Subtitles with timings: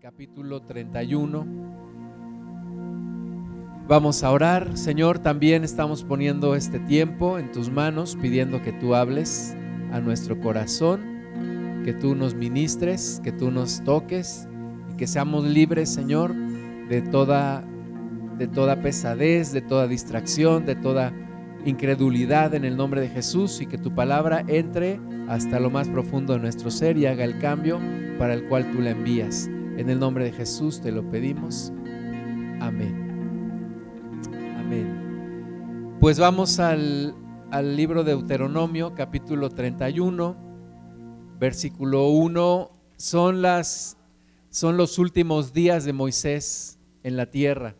[0.00, 1.46] capítulo 31.
[3.86, 4.78] Vamos a orar.
[4.78, 9.54] Señor, también estamos poniendo este tiempo en tus manos, pidiendo que tú hables
[9.92, 14.48] a nuestro corazón, que tú nos ministres, que tú nos toques
[14.90, 17.62] y que seamos libres, Señor, de toda
[18.38, 21.12] de toda pesadez, de toda distracción, de toda
[21.66, 24.98] incredulidad en el nombre de Jesús y que tu palabra entre
[25.28, 27.78] hasta lo más profundo de nuestro ser y haga el cambio
[28.18, 29.50] para el cual tú la envías.
[29.80, 31.72] En el nombre de Jesús te lo pedimos.
[32.60, 34.28] Amén.
[34.58, 35.96] Amén.
[35.98, 37.14] Pues vamos al,
[37.50, 40.36] al libro de Deuteronomio, capítulo 31,
[41.38, 42.70] versículo 1.
[42.98, 43.96] Son, las,
[44.50, 47.74] son los últimos días de Moisés en la tierra.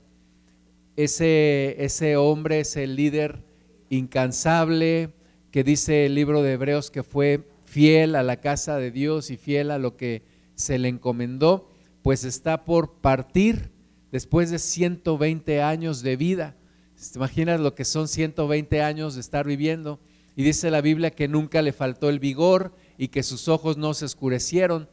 [0.97, 3.45] Ese, ese hombre, ese líder
[3.91, 5.13] incansable
[5.51, 9.37] que dice el libro de Hebreos que fue fiel a la casa de Dios y
[9.37, 10.23] fiel a lo que
[10.55, 11.70] se le encomendó
[12.03, 13.71] pues está por partir
[14.11, 16.57] después de 120 años de vida.
[16.97, 20.01] ¿Te imaginas lo que son 120 años de estar viviendo?
[20.37, 23.95] Y dice la Biblia que nunca le faltó el vigor y que sus ojos no
[23.95, 24.89] se oscurecieron.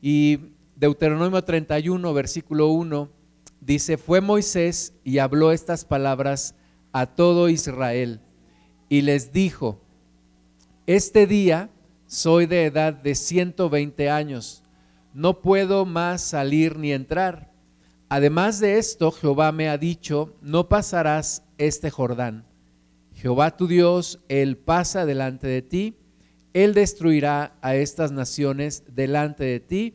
[0.00, 0.38] Y
[0.76, 3.10] Deuteronomio 31, versículo 1,
[3.60, 6.54] dice, fue Moisés y habló estas palabras
[6.92, 8.20] a todo Israel
[8.88, 9.80] y les dijo,
[10.86, 11.70] este día
[12.06, 14.62] soy de edad de 120 años
[15.16, 17.50] no puedo más salir ni entrar.
[18.10, 22.44] Además de esto, Jehová me ha dicho, no pasarás este Jordán.
[23.14, 25.96] Jehová tu Dios, Él pasa delante de ti,
[26.52, 29.94] Él destruirá a estas naciones delante de ti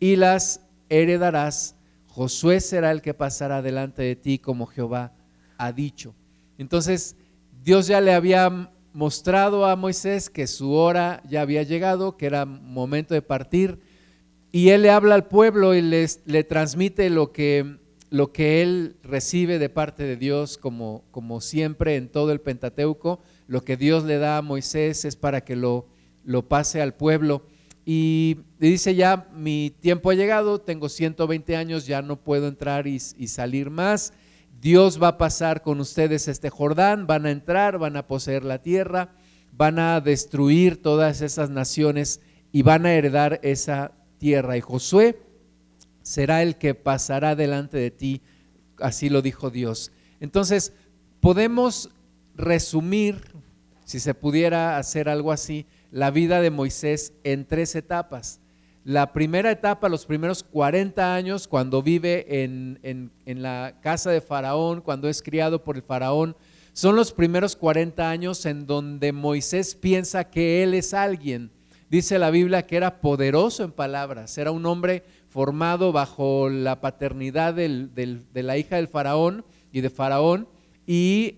[0.00, 1.76] y las heredarás.
[2.06, 5.12] Josué será el que pasará delante de ti como Jehová
[5.58, 6.14] ha dicho.
[6.56, 7.14] Entonces,
[7.62, 12.46] Dios ya le había mostrado a Moisés que su hora ya había llegado, que era
[12.46, 13.91] momento de partir
[14.54, 17.78] y él le habla al pueblo y les, le transmite lo que,
[18.10, 23.20] lo que él recibe de parte de Dios, como, como siempre en todo el Pentateuco.
[23.46, 25.86] Lo que Dios le da a Moisés es para que lo,
[26.22, 27.46] lo pase al pueblo.
[27.86, 33.00] Y dice ya, mi tiempo ha llegado, tengo 120 años, ya no puedo entrar y,
[33.16, 34.12] y, salir más.
[34.60, 38.60] Dios va a pasar con ustedes este Jordán, van a entrar, van a poseer la
[38.60, 39.14] tierra,
[39.50, 42.20] van a destruir todas esas naciones
[42.52, 44.56] y van a heredar esa tierra.
[44.56, 45.20] Y Josué
[46.02, 48.22] será el que pasará delante de ti,
[48.78, 49.90] así lo dijo Dios.
[50.20, 50.72] Entonces,
[51.20, 51.90] podemos
[52.36, 53.32] resumir,
[53.84, 58.40] si se pudiera hacer algo así, la vida de Moisés en tres etapas.
[58.84, 64.82] La primera etapa, los primeros 40 años, cuando vive en, en, la casa de Faraón,
[64.82, 66.36] cuando es criado por el Faraón,
[66.72, 71.50] son los primeros 40 años en donde Moisés piensa que él es alguien
[71.92, 77.52] Dice la Biblia que era poderoso en palabras, era un hombre formado bajo la paternidad
[77.52, 80.48] de la hija del faraón y de faraón
[80.86, 81.34] y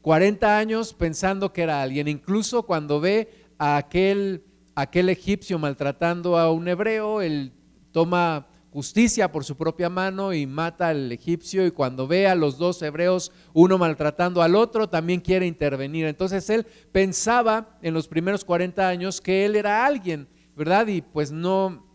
[0.00, 2.06] 40 em, años pensando que era alguien.
[2.06, 4.44] Incluso cuando ve a aquel,
[4.76, 7.50] aquel egipcio maltratando a un hebreo, él
[7.90, 12.58] toma justicia por su propia mano y mata al egipcio y cuando ve a los
[12.58, 16.06] dos hebreos, uno maltratando al otro, también quiere intervenir.
[16.06, 20.86] Entonces él pensaba en los primeros 40 años que él era alguien, ¿verdad?
[20.88, 21.86] Y pues no,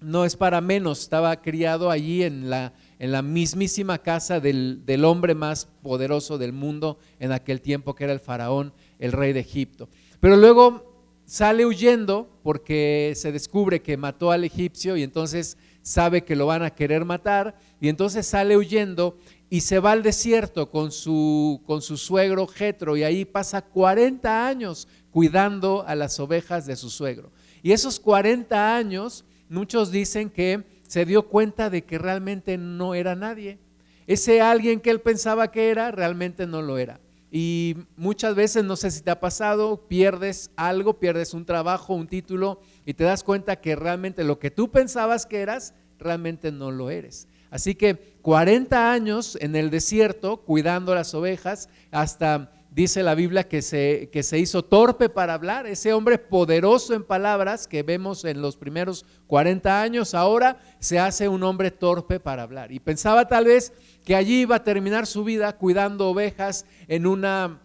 [0.00, 5.04] no es para menos, estaba criado allí en la, en la mismísima casa del, del
[5.04, 9.40] hombre más poderoso del mundo en aquel tiempo, que era el faraón, el rey de
[9.40, 9.88] Egipto.
[10.20, 10.88] Pero luego
[11.28, 16.62] sale huyendo porque se descubre que mató al egipcio y entonces sabe que lo van
[16.62, 19.16] a querer matar y entonces sale huyendo
[19.48, 24.46] y se va al desierto con su, con su suegro Jetro y ahí pasa 40
[24.46, 27.32] años cuidando a las ovejas de su suegro.
[27.62, 33.16] Y esos 40 años, muchos dicen que se dio cuenta de que realmente no era
[33.16, 33.58] nadie.
[34.06, 37.00] Ese alguien que él pensaba que era, realmente no lo era.
[37.30, 42.08] Y muchas veces, no sé si te ha pasado, pierdes algo, pierdes un trabajo, un
[42.08, 46.70] título, y te das cuenta que realmente lo que tú pensabas que eras, realmente no
[46.70, 47.28] lo eres.
[47.50, 53.62] Así que 40 años en el desierto cuidando las ovejas, hasta dice la Biblia que
[53.62, 58.40] se, que se hizo torpe para hablar, ese hombre poderoso en palabras que vemos en
[58.42, 62.72] los primeros 40 años, ahora se hace un hombre torpe para hablar.
[62.72, 63.72] Y pensaba tal vez
[64.04, 67.60] que allí iba a terminar su vida cuidando ovejas en una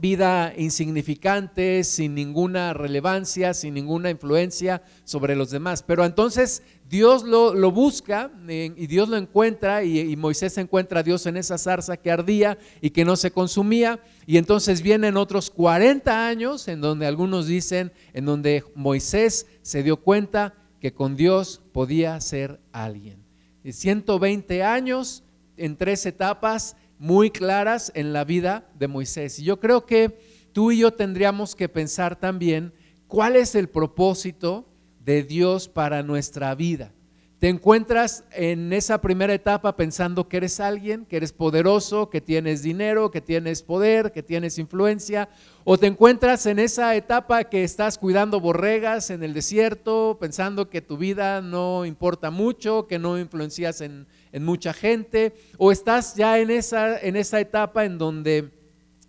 [0.00, 5.82] vida insignificante, sin ninguna relevancia, sin ninguna influencia sobre los demás.
[5.82, 11.26] Pero entonces Dios lo, busca y Dios lo encuentra y, y, Moisés encuentra a Dios
[11.26, 14.00] en esa zarza que ardía y que no se consumía.
[14.24, 19.96] Y entonces vienen otros 40 años en donde algunos dicen, en donde Moisés se dio
[19.96, 23.24] cuenta que con Dios podía ser alguien.
[23.64, 25.24] 120 años
[25.56, 29.38] en tres etapas muy claras en la vida de Moisés.
[29.38, 30.18] Y yo creo que
[30.52, 32.72] tú y yo tendríamos que pensar también
[33.06, 34.68] cuál es el propósito
[35.04, 36.92] de Dios para nuestra vida.
[37.38, 42.62] Te encuentras en esa primera etapa pensando que eres alguien, que eres poderoso, que tienes
[42.64, 45.28] dinero, que tienes poder, que tienes influencia,
[45.62, 50.82] o te encuentras en esa etapa que estás cuidando borregas en el desierto, pensando que
[50.82, 54.08] tu vida no importa mucho, que no influencias en,
[54.40, 58.50] mucha gente, o estás ya en esa, en esa etapa en donde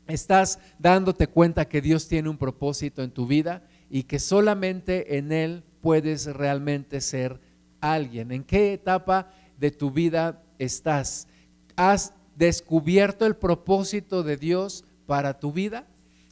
[0.07, 5.31] estás dándote cuenta que Dios tiene un propósito en tu vida y que solamente en
[5.31, 7.39] Él puedes realmente ser
[7.81, 8.31] alguien?
[8.31, 11.27] ¿En qué etapa de tu vida estás?
[11.75, 15.88] ¿Has descubierto el propósito de Dios para tu vida?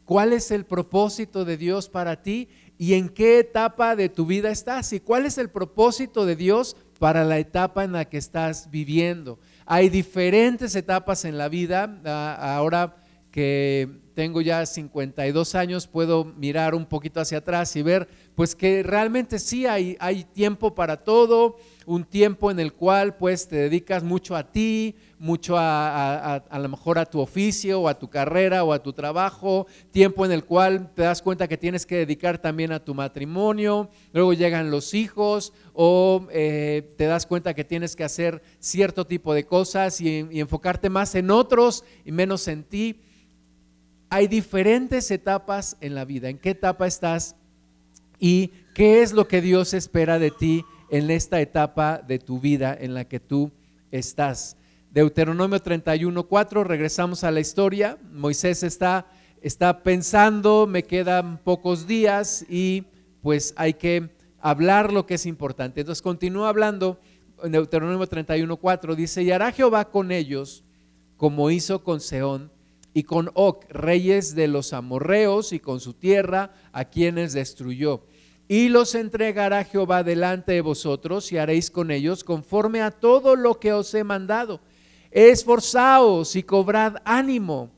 [0.05, 2.47] ¿Cuál es el propósito de Dios para ti?
[2.77, 4.93] ¿Y en qué etapa de tu vida estás?
[4.93, 9.39] ¿Y cuál es el propósito de Dios para la etapa en la que estás viviendo?
[9.65, 12.01] Hay diferentes etapas en la vida.
[12.05, 12.95] Ah, ahora
[13.31, 18.81] que tengo ya 52 años, puedo mirar un poquito hacia atrás y ver pues que
[18.81, 24.03] realmente sí hay, hay tiempo para todo, un tiempo en el cual pues te dedicas
[24.03, 28.63] mucho a ti, mucho a, a, lo mejor a tu oficio o a tu carrera
[28.63, 32.37] o a tu trabajo, tiempo en el cual te das cuenta que tienes que dedicar
[32.37, 37.95] también a tu matrimonio, luego llegan los hijos o eh, te das cuenta que tienes
[37.95, 43.01] que hacer cierto tipo de cosas y enfocarte más en otros y menos en ti
[44.09, 46.29] hay diferentes etapas en la vida.
[46.29, 47.35] ¿En qué etapa estás?
[48.19, 52.75] ¿Y qué es lo que Dios espera de ti en esta etapa de tu vida
[52.79, 53.51] en la que tú
[53.91, 54.56] estás?
[54.97, 57.99] Deuteronomio 31.4, regresamos a la historia.
[58.11, 59.05] Moisés está,
[59.43, 62.83] está pensando, me quedan pocos días y
[63.21, 64.09] pues hay que
[64.39, 65.81] hablar lo que es importante.
[65.81, 66.99] Entonces continúa hablando
[67.43, 70.63] en Deuteronomio 31.4, dice, y hará Jehová con ellos
[71.15, 72.51] como hizo con Seón
[72.91, 78.01] y con Og, reyes de los amorreos, y con su tierra, a quienes destruyó.
[78.47, 83.59] Y los entregará Jehová delante de vosotros, y haréis con ellos conforme a todo lo
[83.59, 84.59] que os he mandado.
[85.11, 87.71] Esforzaos y cobrad ánimo.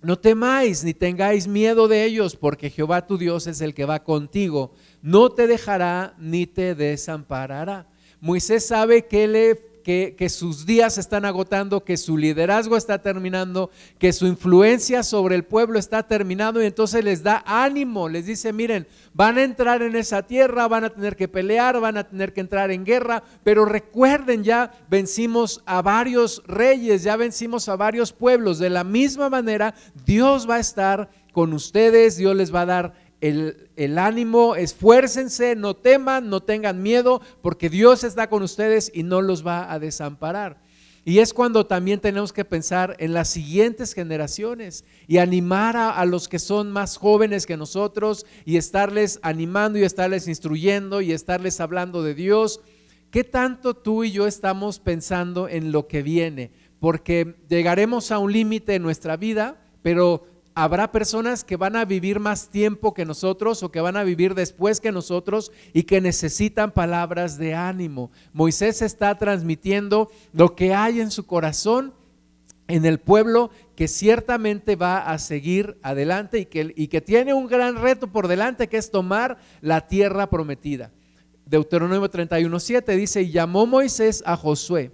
[0.00, 4.04] No temáis ni tengáis miedo de ellos, porque Jehová tu Dios es el que va
[4.04, 4.72] contigo.
[5.02, 7.88] No te dejará ni te desamparará.
[8.20, 13.70] Moisés sabe que le que, sus días se están agotando, que su liderazgo está terminando,
[13.98, 18.52] que su influencia sobre el pueblo está terminando y entonces les da ánimo, les dice,
[18.52, 22.32] miren, van a entrar en esa tierra, van a tener que pelear, van a tener
[22.32, 28.12] que entrar en guerra, pero recuerden, ya vencimos a varios reyes, ya vencimos a varios
[28.12, 32.66] pueblos, de la misma manera Dios va a estar con ustedes, Dios les va a
[32.66, 39.02] dar el, ánimo, esfuércense, no teman, no tengan miedo, porque Dios está con ustedes y
[39.02, 40.62] no los va a desamparar.
[41.04, 46.04] Y es cuando también tenemos que pensar en las siguientes generaciones y animar a, a,
[46.04, 51.60] los que son más jóvenes que nosotros y estarles animando y estarles instruyendo y estarles
[51.60, 52.60] hablando de Dios.
[53.10, 56.50] ¿Qué tanto tú y yo estamos pensando en lo que viene?
[56.78, 60.26] Porque llegaremos a un límite en nuestra vida, pero
[60.62, 64.34] habrá personas que van a vivir más tiempo que nosotros o que van a vivir
[64.34, 68.10] después que nosotros y que necesitan palabras de ánimo.
[68.32, 71.94] Moisés está transmitiendo lo que hay en su corazón
[72.66, 77.46] en el pueblo que ciertamente va a seguir adelante y que, y que tiene un
[77.46, 80.90] gran reto por delante que es tomar la tierra prometida.
[81.46, 84.90] Deuteronomio 31.7 dice, y llamó Moisés a Josué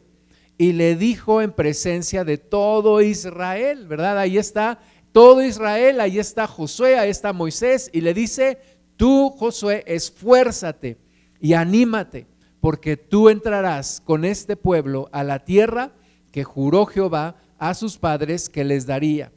[0.56, 4.18] y le dijo en presencia de todo Israel, ¿verdad?
[4.18, 4.78] Ahí está
[5.14, 8.58] todo Israel, ahí está Josué, ahí está Moisés, y le dice,
[8.96, 10.98] tú Josué, esfuérzate
[11.40, 12.26] y anímate,
[12.60, 15.92] porque tú entrarás con este pueblo a la tierra
[16.32, 19.30] que juró Jehová a sus padres que les daría,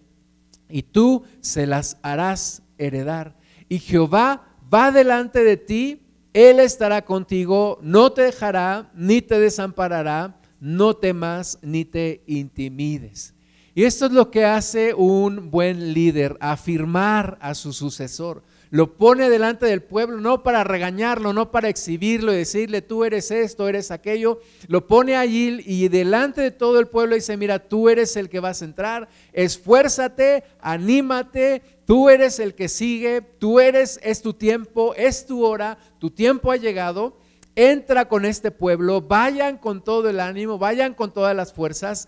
[0.68, 3.38] y tú se las harás heredar.
[3.70, 6.02] Y Jehová va delante de ti,
[6.34, 13.37] Él estará contigo, no te dejará ni te desamparará, no temas ni te intimides.
[13.78, 18.42] Y esto es lo que hace un buen líder, afirmar a su sucesor.
[18.72, 23.30] Lo pone delante del pueblo, no para regañarlo, no para exhibirlo y decirle, tú eres
[23.30, 24.40] esto, eres aquello.
[24.68, 28.40] Lo pone allí y delante de todo el pueblo dice, mira, tú eres el que
[28.40, 34.96] vas a entrar, esfuérzate, anímate, tú eres el que sigue, tú eres, es tu tiempo,
[34.96, 37.20] es tu hora, tu tiempo ha llegado.
[37.56, 42.08] Entra con este pueblo, vayan con todo el ánimo, vayan con todas las fuerzas,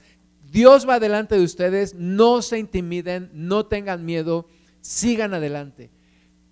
[0.50, 4.48] Dios va delante de ustedes, no se intimiden, no tengan miedo,
[4.82, 5.92] sigan adelante.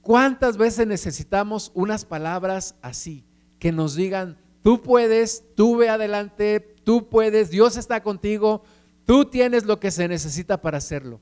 [0.01, 3.27] ¿Cuántas veces necesitamos unas palabras así?
[3.59, 8.63] que nos digan, tú puedes, tú ve adelante, tú puedes, Dios está contigo,
[9.05, 11.19] tú tienes lo que se necesita para hacerlo.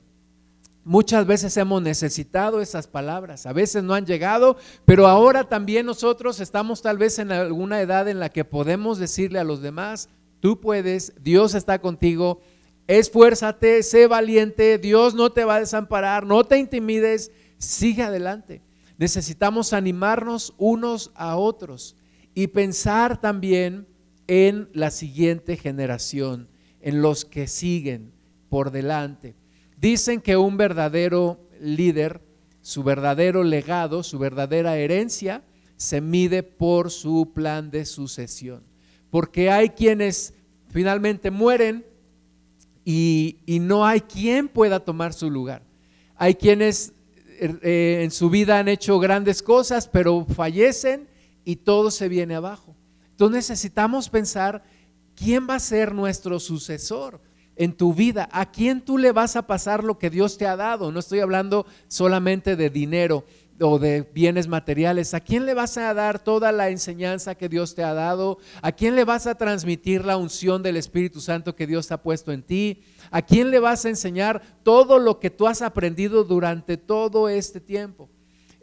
[0.84, 6.38] Muchas veces hemos necesitado esas palabras, a veces no han llegado, pero ahora también nosotros
[6.38, 10.60] estamos tal vez en alguna edad en la que podemos decirle a los demás, tú
[10.60, 12.40] puedes, Dios está contigo,
[12.86, 18.62] esfuérzate, sé valiente, Dios no te va a desamparar, no te intimides, sigue adelante.
[18.98, 21.96] Necesitamos animarnos unos a otros
[22.34, 23.86] y pensar también
[24.26, 26.48] en la siguiente generación,
[26.80, 28.12] en los que siguen
[28.48, 29.34] por delante.
[29.76, 32.22] Dicen que un verdadero líder,
[32.62, 35.44] su verdadero legado, su verdadera herencia,
[35.76, 38.64] se mide por su plan de sucesión.
[39.10, 40.34] Porque hay quienes
[40.68, 41.84] finalmente mueren
[42.88, 45.62] y, no hay quien pueda tomar su lugar.
[46.14, 46.92] Hay quienes
[47.40, 51.08] eh, en su vida han hecho grandes cosas, pero fallecen
[51.44, 52.76] y todo se viene abajo.
[53.10, 54.62] Entonces necesitamos pensar
[55.16, 57.20] quién va a ser nuestro sucesor
[57.56, 60.54] en tu vida, a quién tú le vas a pasar lo que Dios te ha
[60.54, 60.92] dado.
[60.92, 63.24] No estoy hablando solamente de dinero
[63.60, 65.14] o de bienes materiales.
[65.14, 68.38] ¿A quién le vas a dar toda la enseñanza que Dios te ha dado?
[68.62, 72.32] ¿A quién le vas a transmitir la unción del Espíritu Santo que Dios ha puesto
[72.32, 72.82] en ti?
[73.10, 77.60] ¿A quién le vas a enseñar todo lo que tú has aprendido durante todo este
[77.60, 78.08] tiempo?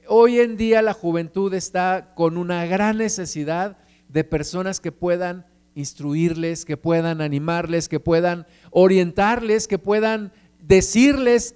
[0.07, 3.77] Hoy en día la juventud está con una gran necesidad
[4.09, 5.45] de personas que puedan
[5.75, 10.31] instruirles, que puedan animarles, que puedan orientarles, que puedan
[10.62, 11.55] decirles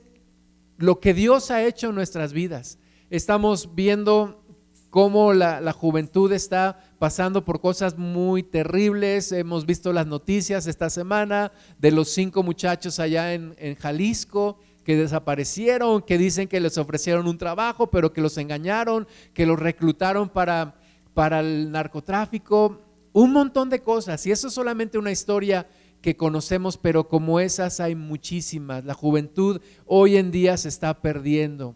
[0.78, 2.80] lo que Dios ha hecho en nuestras vidas.
[3.10, 4.44] Estamos viendo
[4.90, 9.32] cómo la, juventud está pasando por cosas muy terribles.
[9.32, 14.98] Hemos visto las noticias esta semana de los cinco muchachos allá en, en Jalisco que
[14.98, 20.28] desaparecieron, que dicen que les ofrecieron un trabajo, pero que los engañaron, que los reclutaron
[20.28, 20.76] para,
[21.14, 22.82] para el narcotráfico
[23.14, 24.26] un montón de cosas.
[24.28, 25.68] Y eso es solamente una historia
[26.02, 28.84] que conocemos, pero como esas hay muchísimas.
[28.84, 31.76] La juventud hoy en día se está perdiendo.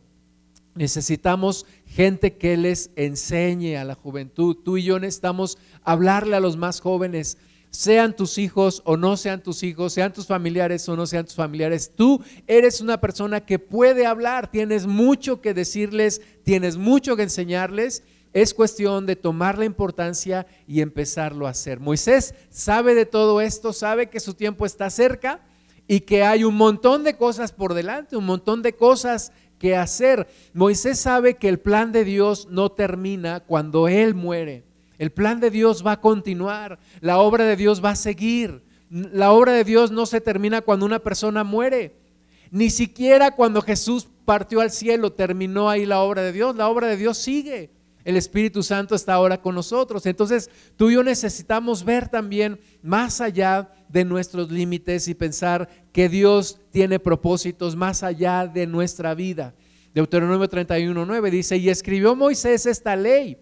[0.75, 4.56] Necesitamos gente que les enseñe a la juventud.
[4.63, 7.38] Tú y yo necesitamos hablarle a los más jóvenes,
[7.70, 11.36] sean tus hijos o no sean tus hijos, sean tus familiares o no sean tus
[11.36, 11.92] familiares.
[11.96, 18.04] Tú eres una persona que puede hablar, tienes mucho que decirles, tienes mucho que enseñarles
[18.34, 21.80] es cuestión de tomar la importancia y empezarlo a hacer.
[21.80, 25.42] Moisés sabe de todo esto, sabe que su tiempo está cerca
[25.88, 30.27] y que hay un montón de cosas por delante, un montón de cosas que hacer.
[30.56, 34.63] Moisés sabe que el plan de Dios no termina cuando Él muere.
[34.98, 38.63] El plan de Dios va a continuar, la obra de Dios va a seguir.
[38.89, 41.96] La obra de Dios no se termina cuando una persona muere.
[42.50, 46.56] Ni siquiera cuando Jesús partió al cielo terminó ahí la obra de Dios.
[46.56, 47.70] La obra de Dios sigue.
[48.03, 50.08] El Espíritu Santo está ahora con nosotros.
[50.08, 56.10] Entonces, tú y yo necesitamos ver también más allá de nuestros límites y pensar que
[56.10, 59.53] Dios tiene propósitos más allá de nuestra vida.
[59.93, 63.38] Deuteronomio 31.9 dice, y escribió Moisés esta ley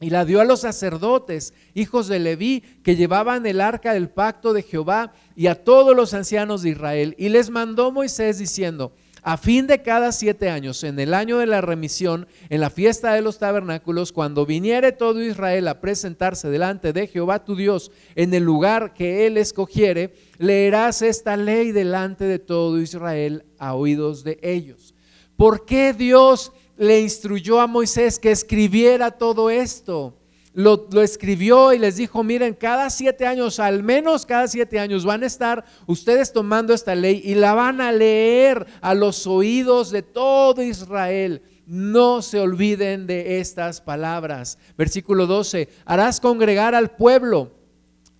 [0.00, 4.52] y la dio a los sacerdotes, hijos de Leví, que llevaban el arca del pacto
[4.52, 7.14] de Jehová y a todos los ancianos de Israel.
[7.18, 8.92] Y les mandó Moisés diciendo,
[9.22, 13.12] a fin de cada siete años, en el año de la remisión, en la fiesta
[13.14, 18.34] de los tabernáculos, cuando viniere todo Israel a presentarse delante de Jehová tu Dios en
[18.34, 24.38] el lugar que él escogiere, leerás esta ley delante de todo Israel a oídos de
[24.42, 24.94] ellos.
[25.36, 30.17] ¿Por qué Dios le instruyó a Moisés que escribiera todo esto?
[30.58, 35.22] Lo, escribió y les dijo, miren, cada siete años, al menos cada siete años van
[35.22, 40.02] a estar ustedes tomando esta ley y la van a leer a los oídos de
[40.02, 41.42] todo Israel.
[41.64, 44.58] No se olviden de estas palabras.
[44.76, 47.52] Versículo 12, harás congregar al pueblo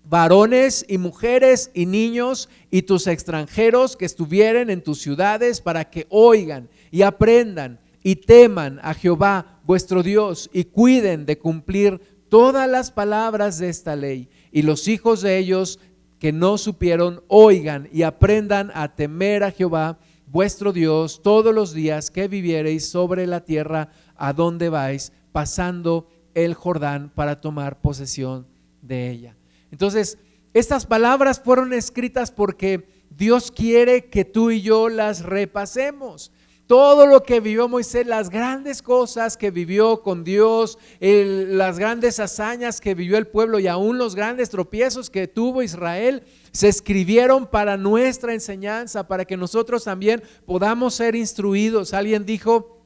[0.04, 6.06] varones y mujeres y niños y tus extranjeros que estuvieren en tus ciudades para que
[6.08, 12.90] oigan y aprendan y teman a Jehová vuestro Dios y cuiden de cumplir todas las
[12.90, 15.78] palabras de esta ley y los hijos de ellos
[16.18, 22.10] que no supieron oigan y aprendan a temer a Jehová vuestro Dios todos los días
[22.10, 28.46] que viviereis sobre la tierra a donde vais, pasando el Jordán para tomar posesión
[28.82, 29.36] de ella.
[29.70, 30.18] Entonces,
[30.54, 36.32] estas palabras fueron escritas porque Dios quiere que tú y yo las repasemos
[36.68, 42.82] todo lo que vivió Moisés, las grandes cosas que vivió con Dios, las grandes hazañas
[42.82, 47.78] que vivió el pueblo y aún los grandes tropiezos que tuvo Israel, se escribieron para
[47.78, 51.94] nuestra enseñanza, para que nosotros también podamos ser instruidos.
[51.94, 52.82] Alguien dijo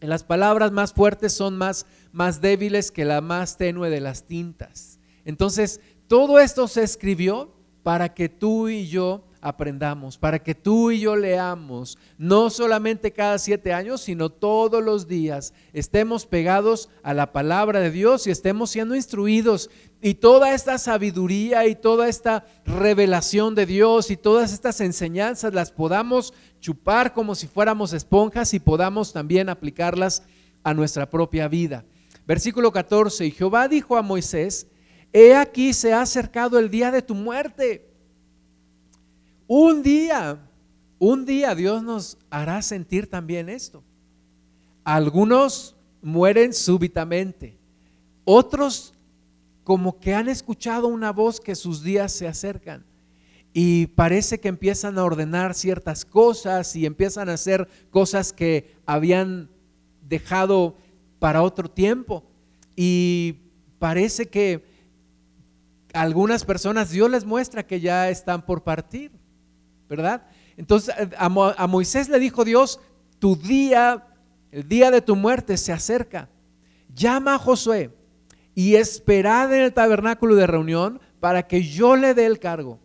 [0.00, 5.00] Las palabras más fuertes son más, más débiles que la más tenue de las tintas.
[5.24, 11.00] Entonces, todo esto se escribió para que tú y yo aprendamos, para que tú y
[11.00, 17.30] yo leamos, no solamente cada siete años, sino todos los días, estemos pegados a la
[17.30, 19.68] palabra de Dios y estemos siendo instruidos.
[20.00, 25.70] Y toda esta sabiduría y toda esta revelación de Dios y todas estas enseñanzas las
[25.70, 30.22] podamos chupar como si fuéramos esponjas y podamos también aplicarlas
[30.62, 31.84] a nuestra propia vida.
[32.26, 34.68] Versículo 14, y Jehová dijo a Moisés,
[35.12, 37.93] he aquí se ha acercado el día de tu muerte
[39.46, 40.38] un día,
[40.98, 43.82] un día Dios nos hará sentir también esto.
[44.84, 47.58] Algunos mueren súbitamente,
[48.24, 48.94] otros
[49.64, 52.84] como que han escuchado una voz que sus días se acercan
[53.56, 59.48] y parece que empiezan a ordenar ciertas cosas y empiezan a hacer cosas que habían
[60.02, 60.76] dejado
[61.20, 62.24] para otro tiempo.
[62.74, 63.36] Y
[63.78, 64.64] parece que
[65.92, 69.12] algunas personas Dios les muestra que ya están por partir.
[69.96, 70.26] ¿Verdad?
[70.56, 71.28] Entonces a,
[71.66, 72.80] Moisés le dijo Dios,
[73.18, 74.06] tu día,
[74.50, 76.28] el día de tu muerte se acerca.
[76.94, 77.90] Llama a Josué
[78.54, 82.78] y esperad en el tabernáculo de reunión para que yo le dé el cargo.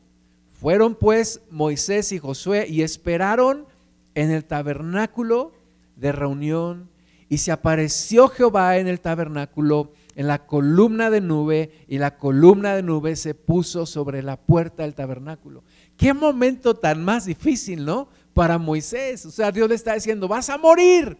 [0.54, 3.68] Fueron pues Moisés y Josué y esperaron
[4.16, 5.54] en el tabernáculo
[5.96, 6.90] de reunión
[7.30, 12.76] y se apareció Jehová en el tabernáculo en la columna de nube y la columna
[12.76, 15.64] de nube se puso sobre la puerta del tabernáculo.
[16.00, 18.08] Qué momento tan más difícil, ¿no?
[18.34, 19.26] Para Moisés.
[19.26, 21.18] O sea, Dios le está diciendo, vas a morir,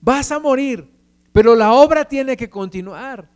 [0.00, 0.90] vas a morir,
[1.32, 3.28] pero la obra tiene que continuar.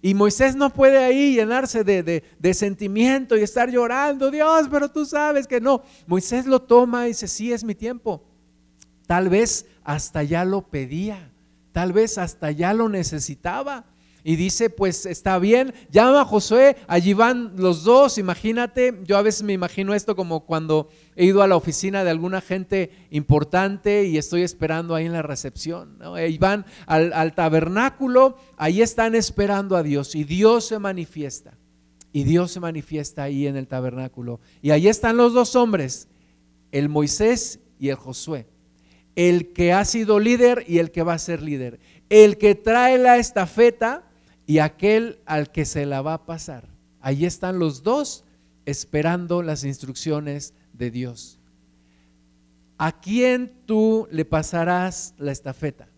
[0.00, 5.04] Y Moisés no puede ahí llenarse de, de, sentimiento y estar llorando, Dios, pero tú
[5.04, 5.82] sabes que no.
[6.06, 8.22] Moisés lo toma y dice, sí, es mi tiempo.
[9.08, 11.32] Tal vez hasta ya lo pedía,
[11.72, 13.86] tal vez hasta ya lo necesitaba.
[14.24, 19.22] Y dice, pues está bien, llama a Josué, allí van los dos, imagínate, yo a
[19.22, 24.04] veces me imagino esto como cuando he ido a la oficina de alguna gente importante
[24.04, 25.98] y estoy esperando ahí en la recepción.
[25.98, 26.24] ¿no?
[26.24, 31.58] Y van al, al tabernáculo, ahí están esperando a Dios y Dios se manifiesta.
[32.12, 34.40] Y Dios se manifiesta ahí en el tabernáculo.
[34.60, 36.08] Y ahí están los dos hombres,
[36.70, 38.46] el Moisés y el Josué.
[39.16, 41.80] El que ha sido líder y el que va a ser líder.
[42.10, 44.11] El que trae la estafeta
[44.52, 46.68] y aquel al que se la va a pasar.
[47.00, 48.22] Ahí están los dos
[48.66, 51.40] esperando las instrucciones de Dios.
[52.76, 55.88] ¿A quién tú le pasarás la estafeta?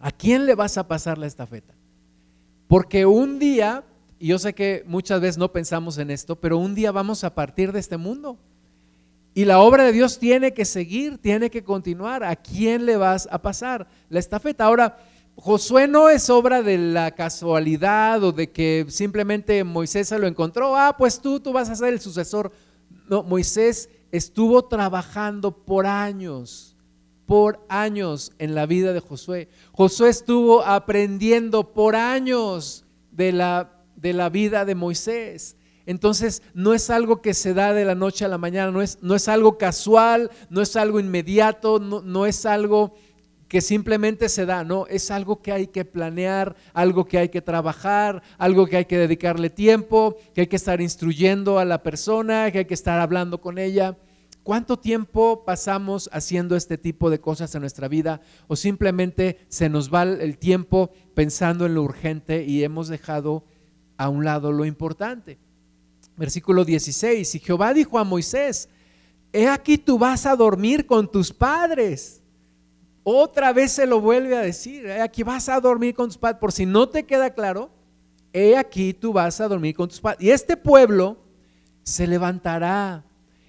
[0.00, 1.74] ¿A quién le vas a pasar la estafeta?
[2.66, 3.84] Porque un día,
[4.18, 7.36] y yo sé que muchas veces no pensamos en esto, pero un día vamos a
[7.36, 8.36] partir de este mundo.
[9.32, 12.24] Y la obra de Dios tiene que seguir, tiene que continuar.
[12.24, 14.64] ¿A quién le vas a pasar la estafeta?
[14.64, 14.98] Ahora,
[15.36, 20.76] Josué no es obra de la casualidad o de que simplemente Moisés se lo encontró,
[20.76, 22.52] ah, pues tú, tú vas a ser el sucesor.
[23.08, 26.76] No, Moisés estuvo trabajando por años,
[27.26, 29.48] por años en la vida de Josué.
[29.72, 35.56] Josué estuvo aprendiendo por años de la, de la vida de Moisés.
[35.86, 38.98] Entonces no es algo que se da de la noche a la mañana, no es,
[39.02, 42.94] no es algo casual, no es algo inmediato, no, no es algo
[43.54, 47.40] que simplemente se da, no, es algo que hay que planear, algo que hay que
[47.40, 52.50] trabajar, algo que hay que dedicarle tiempo, que hay que estar instruyendo a la persona,
[52.50, 53.96] que hay que estar hablando con ella.
[54.42, 59.88] ¿Cuánto tiempo pasamos haciendo este tipo de cosas en nuestra vida o simplemente se nos
[59.88, 63.44] va el tiempo pensando en lo urgente y hemos dejado
[63.96, 65.38] a un lado lo importante?
[66.16, 68.68] Versículo 16, y Jehová dijo a Moisés,
[69.32, 72.23] he aquí tú vas a dormir con tus padres
[73.04, 76.52] otra vez se lo vuelve a decir, aquí vas a dormir con tus padres, por
[76.52, 77.70] si no te queda claro,
[78.32, 80.22] he aquí tú vas a dormir con tus padres.
[80.22, 81.18] Y este pueblo
[81.82, 83.04] se levantará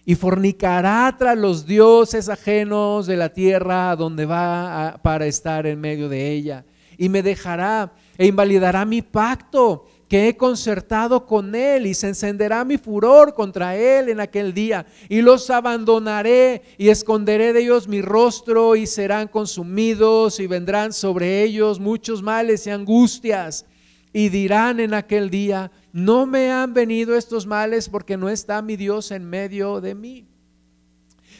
[0.05, 6.09] y fornicará tras los dioses ajenos de la tierra donde va para estar en medio
[6.09, 6.65] de ella.
[6.97, 12.63] Y me dejará e invalidará mi pacto que he concertado con él y se encenderá
[12.63, 18.01] mi furor contra él en aquel día y los abandonaré y esconderé de ellos mi
[18.01, 23.65] rostro y serán consumidos y vendrán sobre ellos muchos males y angustias
[24.13, 28.77] y dirán en aquel día, no me han venido estos males porque no está mi
[28.77, 30.25] Dios en medio de mí.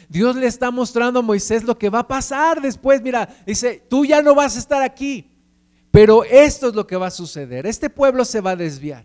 [0.08, 3.00] Dios le está mostrando a Moisés lo que va a pasar después.
[3.00, 5.35] Mira, dice, tú ya no vas a estar aquí
[5.96, 7.64] pero esto es lo que va a suceder.
[7.64, 9.02] Este pueblo se va a desviar.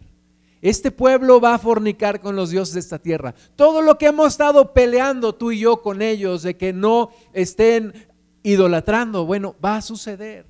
[0.62, 3.34] Este pueblo va a fornicar con los dioses de esta tierra.
[3.56, 7.94] Todo lo que hemos estado peleando tú y yo con ellos de que no estén
[8.44, 10.46] idolatrando, bueno, va a suceder.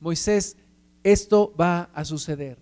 [0.00, 0.56] Moisés,
[1.02, 2.56] esto va a suceder.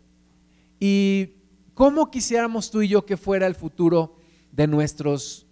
[0.80, 1.34] Y
[1.74, 4.16] cómo quisiéramos tú y yo que fuera el futuro
[4.50, 5.46] de nuestros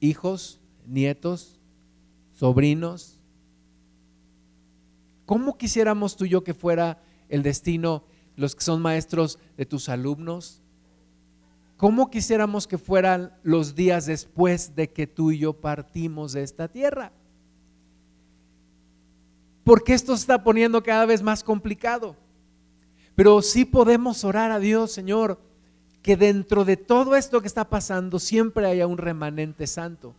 [0.00, 1.60] hijos, nietos,
[2.32, 3.18] sobrinos.
[5.26, 8.04] ¿Cómo quisiéramos tú y yo que fuera el destino,
[8.36, 10.62] los que son maestros de tus alumnos?
[11.76, 16.68] ¿Cómo quisiéramos que fueran los días después de que tú y yo partimos de esta
[16.68, 17.12] tierra?
[19.64, 22.16] Porque esto se está poniendo cada vez más complicado.
[23.14, 25.40] Pero sí podemos orar a Dios, Señor,
[26.02, 30.14] que dentro de todo esto que está pasando siempre haya un remanente santo.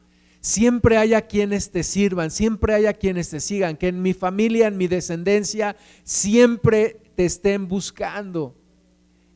[0.45, 4.75] Siempre haya quienes te sirvan, siempre haya quienes te sigan, que en mi familia, en
[4.75, 8.53] mi descendencia, siempre te estén buscando.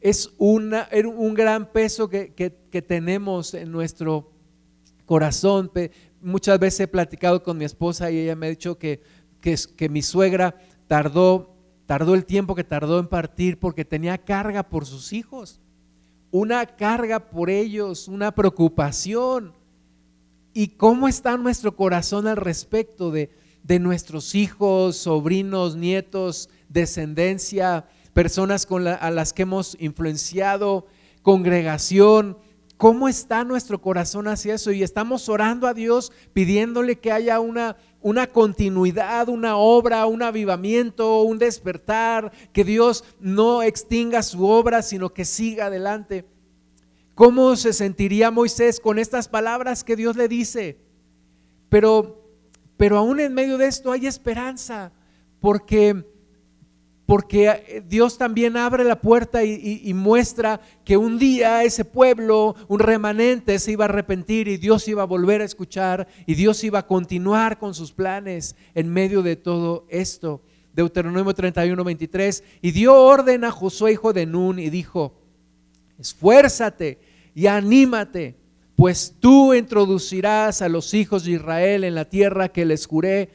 [0.02, 2.28] Es una, un gran peso que,
[2.86, 4.34] tenemos en nuestro
[5.06, 5.72] corazón.
[6.22, 9.02] Muchas veces he platicado con mi esposa y ella me ha dicho que,
[9.40, 14.68] que, que mi suegra tardó, tardó el tiempo que tardó en partir porque tenía carga
[14.68, 15.62] por sus hijos
[16.32, 19.54] una carga por ellos, una preocupación.
[20.60, 23.30] ¿Y cómo está nuestro corazón al respecto de,
[23.80, 30.88] nuestros hijos, sobrinos, nietos, descendencia, personas con a las que hemos influenciado,
[31.22, 32.40] congregación?
[32.78, 34.72] ¿Cómo está nuestro corazón hacia eso?
[34.72, 41.22] Y estamos orando a Dios pidiéndole que haya una, una continuidad, una obra, un avivamiento,
[41.22, 46.26] un despertar, que Dios no extinga su obra, sino que siga adelante.
[47.18, 50.78] ¿Cómo se sentiría Moisés con estas palabras que Dios le dice?
[51.68, 52.30] Pero,
[52.78, 54.92] pero aún en medio de esto hay esperanza,
[55.40, 56.06] porque
[57.08, 62.78] porque eh, Dios también abre la puerta y, muestra que un día ese pueblo, un
[62.78, 66.78] remanente, se iba a arrepentir y Dios iba a volver a escuchar y Dios iba
[66.78, 70.44] a continuar con sus planes en medio de todo esto.
[70.72, 75.16] Deuteronomio 31, 23, y dio orden a Josué, hijo de Nun, y dijo,
[75.98, 77.07] esfuérzate
[77.38, 78.36] y anímate,
[78.76, 83.30] pues tú introducirás a los hijos de Israel en la tierra que les juré,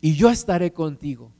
[0.00, 1.32] y yo estaré contigo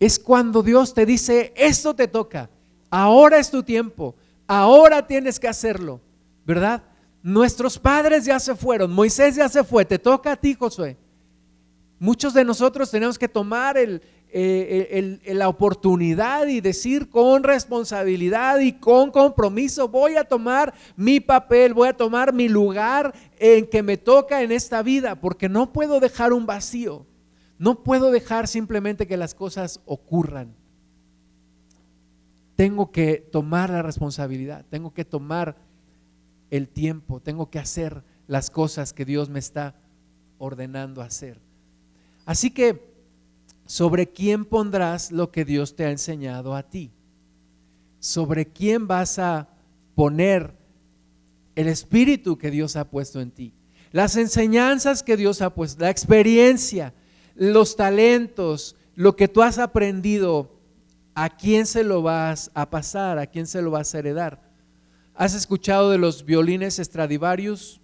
[0.00, 2.48] es cuando Dios te dice, esto te toca,
[2.90, 4.14] ahora es tu tiempo,
[4.46, 6.00] ahora tienes que hacerlo,
[6.46, 6.82] ¿verdad?
[7.22, 10.96] Nuestros padres ya se fueron, Moisés ya se fue, te toca a ti, Josué.
[11.98, 13.76] Muchos de nosotros tenemos que tomar
[14.30, 21.74] eh, la oportunidad y decir con responsabilidad y con compromiso, voy a tomar mi papel,
[21.74, 26.00] voy a tomar mi lugar en que me toca en esta vida, porque no puedo
[26.00, 27.06] dejar un vacío.
[27.58, 30.54] No puedo dejar simplemente que las cosas ocurran.
[32.54, 35.56] Tengo que tomar la responsabilidad, tengo que tomar
[36.50, 39.74] el tiempo, tengo que hacer las cosas que Dios me está
[40.38, 41.40] ordenando hacer.
[42.26, 42.97] Así que,
[43.68, 46.90] ¿sobre quién pondrás lo que Dios te ha enseñado a ti?
[48.00, 49.46] ¿Sobre quién vas a
[49.94, 50.54] poner
[51.54, 53.52] el espíritu que Dios ha puesto en ti?
[53.92, 56.94] Las enseñanzas que Dios ha puesto, la experiencia,
[57.34, 60.58] los talentos, lo que tú has aprendido,
[61.14, 63.18] ¿a quién se lo vas a pasar?
[63.18, 64.50] ¿A quién se lo vas a heredar?
[65.14, 67.82] ¿Has escuchado de los violines Stradivarius?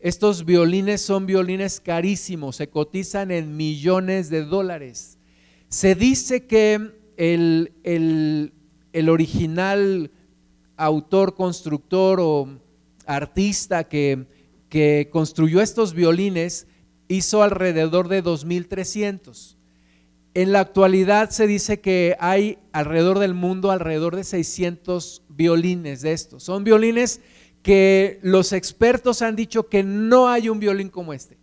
[0.00, 5.18] Estos violines son violines carísimos, se cotizan en millones de dólares.
[5.68, 7.72] Se dice que el,
[8.92, 10.10] el original
[10.76, 12.48] autor, constructor o
[13.06, 14.26] artista que,
[14.68, 16.66] que construyó estos violines
[17.08, 19.56] hizo alrededor de 2.300.
[20.32, 26.12] En la actualidad se dice que hay alrededor del mundo alrededor de 600 violines de
[26.12, 26.44] estos.
[26.44, 27.20] Son violines
[27.62, 31.38] que los expertos han dicho que no hay un violín como este.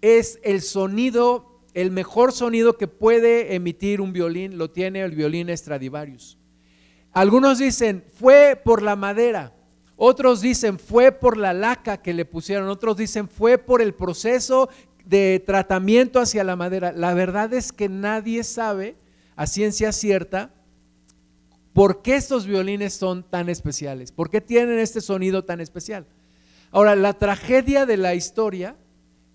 [0.00, 5.54] Es el sonido, el mejor sonido que puede emitir un violín, lo tiene el violín
[5.56, 6.38] Stradivarius.
[7.12, 9.54] Algunos dicen, fue por la madera.
[9.96, 12.68] Otros dicen, fue por la laca que le pusieron.
[12.68, 14.68] Otros dicen, fue por el proceso
[15.04, 16.92] de tratamiento hacia la madera.
[16.92, 18.96] La verdad es que nadie sabe
[19.34, 20.52] a ciencia cierta
[21.76, 26.06] por qué estos violines son tan especiales, por qué tienen este sonido tan especial.
[26.70, 28.78] Ahora, la tragedia de la historia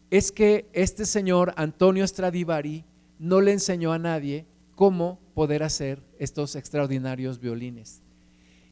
[0.09, 2.83] es que este señor Antonio Stradivari
[3.19, 8.01] no le enseñó a nadie cómo poder hacer estos extraordinarios violines.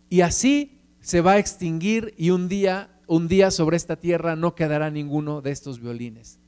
[0.09, 4.55] Y así se va a extinguir y un día, un día sobre esta tierra no
[4.55, 6.39] quedará ninguno de estos violines.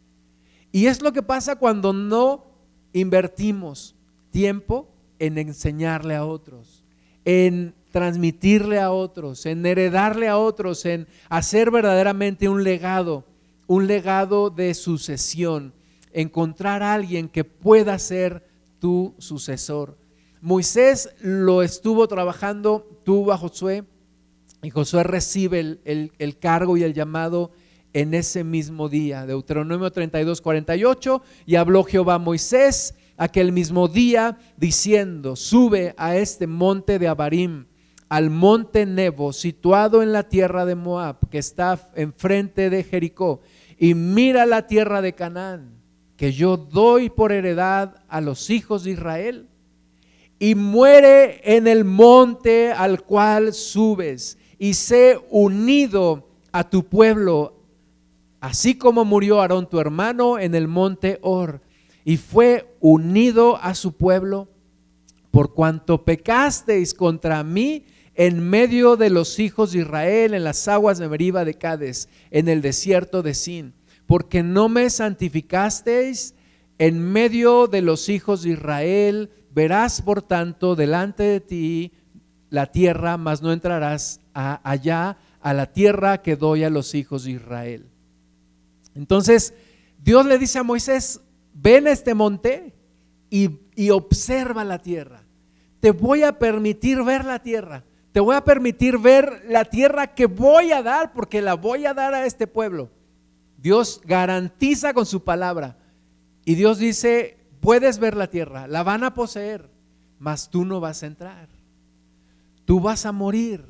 [0.72, 2.48] Y es lo que pasa cuando no
[2.94, 3.96] invertimos
[4.32, 6.81] tiempo en enseñarle a otros,
[7.26, 13.26] en transmitirle a otros, en heredarle a otros, en hacer verdaderamente un legado,
[13.68, 15.74] un legado de sucesión,
[16.14, 18.46] encontrar a alguien que pueda hacer
[18.80, 19.98] tu sucesor.
[20.42, 23.84] Moisés lo estuvo trabajando, tuvo a Josué,
[24.64, 27.52] y Josué recibe el, el cargo y el llamado
[27.94, 29.26] en ese mismo día.
[29.26, 36.48] Deuteronomio 32, 48, y habló Jehová a Moisés aquel mismo día diciendo, sube a este
[36.48, 37.68] monte de Abarim,
[38.10, 43.42] al monte Nebo, situado en la tierra de Moab, que está enfrente de Jericó,
[43.78, 45.70] y mira la tierra de Canaán,
[46.18, 49.50] que yo doy por heredad a los hijos de Israel,
[50.40, 57.54] y muere en el monte al cual subes, y sé unido a tu pueblo,
[58.40, 61.62] así como murió Aarón tu hermano en el monte Or,
[62.04, 64.50] y fue unido a su pueblo,
[65.32, 67.86] por cuanto pecasteis contra mí
[68.16, 72.50] en medio de los hijos de Israel, en las aguas de Meriba de Cades, en
[72.50, 73.74] el desierto de Sin,
[74.06, 76.36] porque no me santificasteis
[76.78, 81.92] en medio de los hijos de Israel, verás por tanto delante de ti
[82.50, 87.32] la tierra, mas no entrarás allá a la tierra que doy a los hijos de
[87.32, 87.86] Israel.
[88.96, 89.54] Entonces,
[90.04, 91.22] Dios le dice a Moisés,
[91.54, 92.74] ven a este monte
[93.30, 95.24] y, y observa la tierra.
[95.80, 97.84] Te voy a permitir ver la tierra.
[98.12, 101.94] Te voy a permitir ver la tierra que voy a dar porque la voy a
[101.94, 102.90] dar a este pueblo.
[103.58, 105.78] Dios garantiza con su palabra.
[106.44, 109.70] Y Dios dice, puedes ver la tierra, la van a poseer,
[110.20, 111.48] mas tú no vas a entrar.
[112.66, 113.64] Tú vas a morir.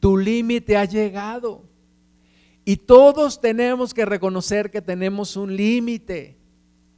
[0.00, 1.64] Tu límite ha llegado.
[2.64, 6.35] Y todos tenemos que reconocer que tenemos un límite,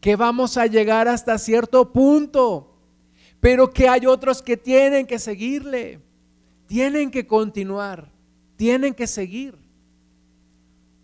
[0.00, 2.74] que vamos a llegar hasta cierto punto,
[3.40, 6.00] pero que hay otros que tienen que seguirle,
[6.66, 8.10] tienen que continuar,
[8.56, 9.56] tienen que seguir.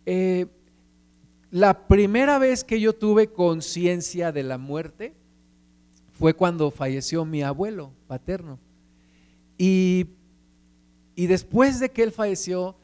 [0.06, 0.46] Eh,
[1.50, 5.14] la primera vez que yo tuve conciencia de la muerte
[6.12, 8.58] fue cuando falleció mi abuelo paterno.
[9.56, 10.06] Y,
[11.14, 12.76] y después de que él falleció,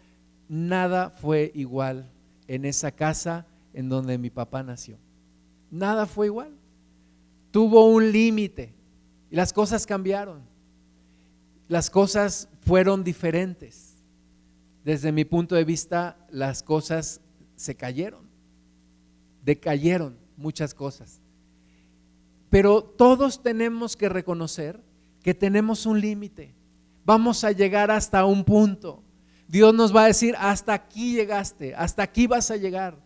[0.49, 2.11] nada fue igual
[2.47, 4.99] en esa casa en donde mi papá nació.
[5.71, 6.57] Nada fue igual.
[7.51, 8.75] Tuvo un límite
[9.31, 10.43] y las cosas cambiaron.
[11.69, 13.97] Las cosas fueron diferentes.
[14.85, 17.21] Desde mi punto de vista, las cosas
[17.55, 18.29] se cayeron.
[19.45, 21.21] Decayeron muchas cosas.
[22.49, 24.83] Pero todos tenemos que reconocer
[25.23, 26.55] que tenemos un límite.
[27.05, 29.05] Vamos a llegar hasta un punto.
[29.47, 32.99] Dios nos va a decir, hasta aquí llegaste, hasta aquí vas a llegar.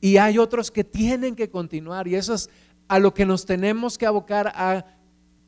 [0.00, 2.48] Y hay otros que tienen que continuar y eso es
[2.88, 4.84] a lo que nos tenemos que abocar a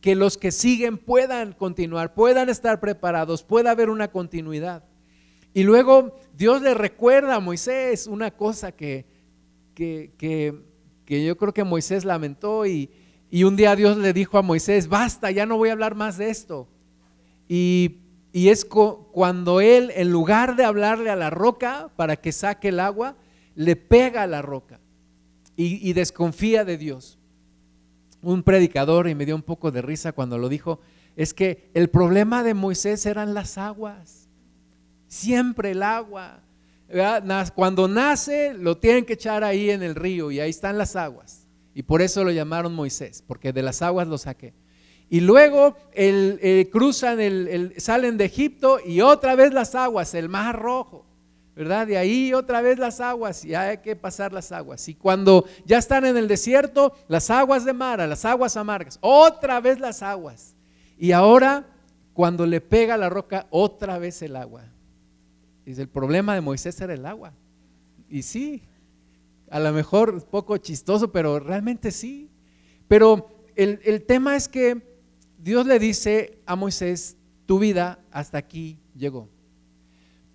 [0.01, 4.85] que los que siguen puedan continuar, puedan estar preparados, pueda haber una continuidad.
[5.55, 9.07] Y luego Dios le recuerda a Moisés una cosa que,
[9.75, 12.91] que, que, yo creo que Moisés lamentó y,
[13.31, 16.19] y, un día Dios le dijo a Moisés, basta, ya no voy a hablar más
[16.19, 16.69] de esto.
[17.49, 22.69] Y y es cuando él, en lugar de hablarle a la roca para que saque
[22.69, 23.15] el agua,
[23.55, 24.81] le pega a la roca
[25.57, 27.19] y, desconfía de Dios.
[28.23, 30.81] Un predicador, y me dio un poco de risa cuando lo dijo,
[31.17, 34.29] es que el problema de Moisés eran las aguas.
[35.09, 36.41] Siempre el agua.
[37.55, 41.47] Cuando nace, lo tienen que echar ahí en el río y ahí están las aguas.
[41.75, 44.55] Y por eso lo llamaron Moisés, porque de las aguas lo saqué.
[45.09, 50.59] Y luego el, cruzan, el, salen de Egipto y otra vez las aguas, el mar
[50.59, 51.05] rojo,
[51.55, 51.87] ¿verdad?
[51.87, 54.89] De ahí otra vez las aguas y hay que pasar las aguas.
[54.89, 59.61] Y cuando ya están en el desierto, las aguas de Mara, las aguas amargas, otra
[59.61, 60.55] vez las aguas.
[60.99, 61.67] Y ahora,
[62.15, 64.65] cuando le pega la roca, otra vez el agua.
[65.65, 67.33] Dice, el problema de Moisés era el agua.
[68.09, 68.63] Y sí,
[69.51, 72.31] a lo mejor poco chistoso, pero realmente sí.
[72.89, 74.97] Pero el, el tema es que
[75.39, 79.29] Dios le dice a Moisés, tu vida hasta aquí llegó.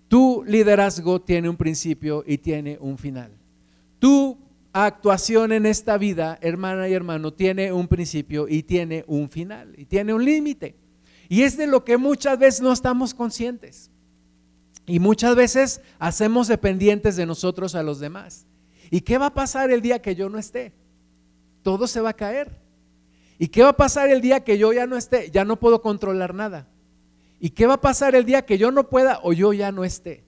[0.08, 3.30] Tu liderazgo tiene un principio y tiene un final.
[3.98, 4.38] Tu
[4.72, 9.84] actuación en esta vida, hermana y hermano, tiene un principio y tiene un final y
[9.84, 10.76] tiene un límite.
[11.28, 13.90] Y es de lo que muchas veces no estamos conscientes.
[14.86, 18.46] Y muchas veces hacemos dependientes de nosotros a los demás.
[18.90, 20.72] ¿Y qué va a pasar el día que yo no esté?
[21.62, 22.58] Todo se va a caer.
[23.38, 25.30] ¿Y qué va a pasar el día que yo ya no esté?
[25.30, 26.66] Ya no puedo controlar nada.
[27.40, 29.84] ¿Y qué va a pasar el día que yo no pueda o yo ya no
[29.84, 30.24] esté?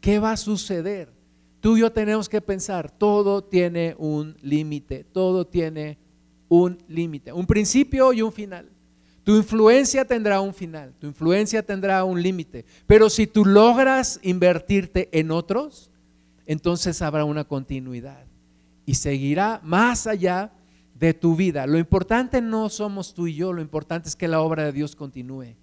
[0.00, 1.12] ¿Qué va a suceder?
[1.60, 5.98] Tú y yo tenemos que pensar, todo tiene un límite, todo tiene
[6.48, 8.70] un límite, un principio y un final.
[9.24, 15.10] Tu influencia tendrá un final, tu influencia tendrá un límite, pero si tú logras invertirte
[15.12, 15.90] en otros,
[16.46, 18.24] entonces habrá una continuidad
[18.86, 20.52] y seguirá más allá
[20.94, 21.66] de tu vida.
[21.66, 24.96] Lo importante no somos tú y yo, lo importante es que la obra de Dios
[24.96, 25.54] continúe.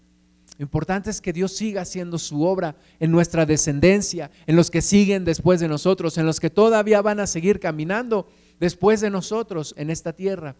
[0.57, 4.81] Lo importante es que Dios siga haciendo su obra en nuestra descendencia, en los que
[4.81, 8.27] siguen después de nosotros, en los que todavía van a seguir caminando
[8.59, 10.55] después de nosotros en esta tierra.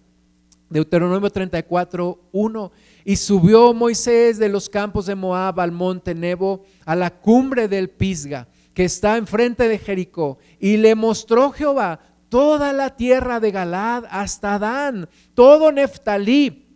[0.70, 2.72] Deuteronomio 34, 1.
[3.06, 7.90] Y subió Moisés de los campos de Moab al monte Nebo, a la cumbre del
[7.90, 14.04] Pisga, que está enfrente de Jericó, y le mostró Jehová toda la tierra de Galad
[14.12, 16.67] hasta Dan, todo Neftalí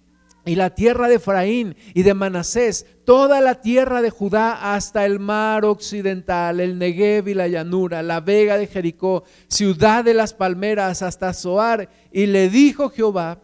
[0.45, 5.19] y la tierra de Efraín y de Manasés, toda la tierra de Judá hasta el
[5.19, 11.01] mar occidental, el Negev y la llanura, la vega de Jericó, ciudad de las palmeras
[11.01, 11.89] hasta Zoar.
[12.11, 13.39] Y le dijo Jehová,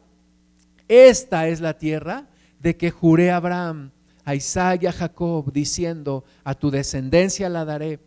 [0.88, 2.28] esta es la tierra
[2.60, 3.92] de que juré a Abraham,
[4.26, 8.00] a Isaac y a Jacob, diciendo, a tu descendencia la daré.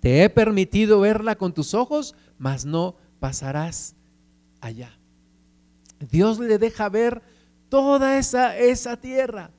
[0.00, 3.94] Te he permitido verla con tus ojos, mas no pasarás
[4.60, 4.98] allá.
[6.10, 7.22] Dios le deja ver
[7.70, 9.50] toda esa, esa tierra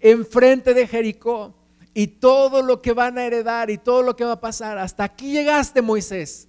[0.00, 1.54] enfrente de Jericó
[1.94, 4.78] y todo lo que van a heredar y todo lo que va a pasar.
[4.78, 6.48] Hasta aquí llegaste, Moisés.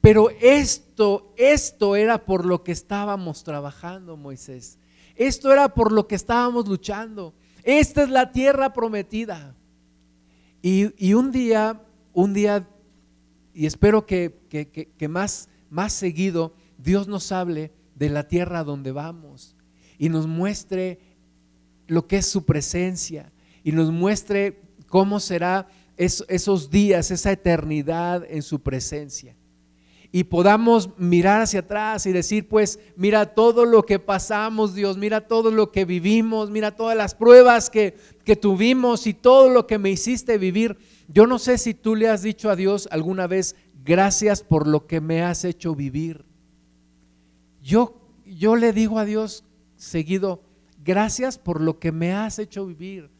[0.00, 4.78] Pero esto, esto era por lo que estábamos trabajando, Moisés.
[5.16, 7.34] Esto era por lo que estábamos luchando.
[7.62, 9.54] Esta es la tierra prometida.
[10.62, 12.68] Y, un día, un día,
[13.52, 19.54] y espero que, que más, más seguido Dios nos hable de la tierra donde vamos
[19.98, 20.98] y nos muestre
[21.86, 28.42] lo que es su presencia y nos muestre cómo será esos días, esa eternidad en
[28.42, 29.36] su presencia
[30.16, 35.26] y podamos mirar hacia atrás y decir, pues, mira todo lo que pasamos, Dios, mira
[35.26, 39.76] todo lo que vivimos, mira todas las pruebas que, que tuvimos y todo lo que
[39.76, 40.76] me hiciste vivir.
[41.08, 44.86] Yo no sé si tú le has dicho a Dios alguna vez, gracias por lo
[44.86, 46.24] que me has hecho vivir.
[47.60, 49.42] Yo, yo le digo a Dios
[49.84, 50.42] seguido,
[50.84, 53.10] gracias por lo que me has hecho vivir,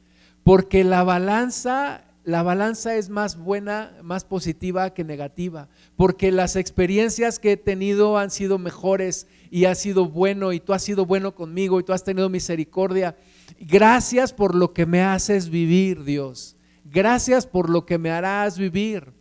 [0.42, 7.38] porque la balanza la balanza es más buena, más positiva que negativa, porque las experiencias
[7.38, 11.34] que he tenido han sido mejores y ha sido bueno y tú has sido bueno
[11.34, 13.14] conmigo y tú has tenido misericordia.
[13.60, 16.56] Gracias por lo que me haces vivir, Dios.
[16.86, 19.12] Gracias por lo que me harás vivir.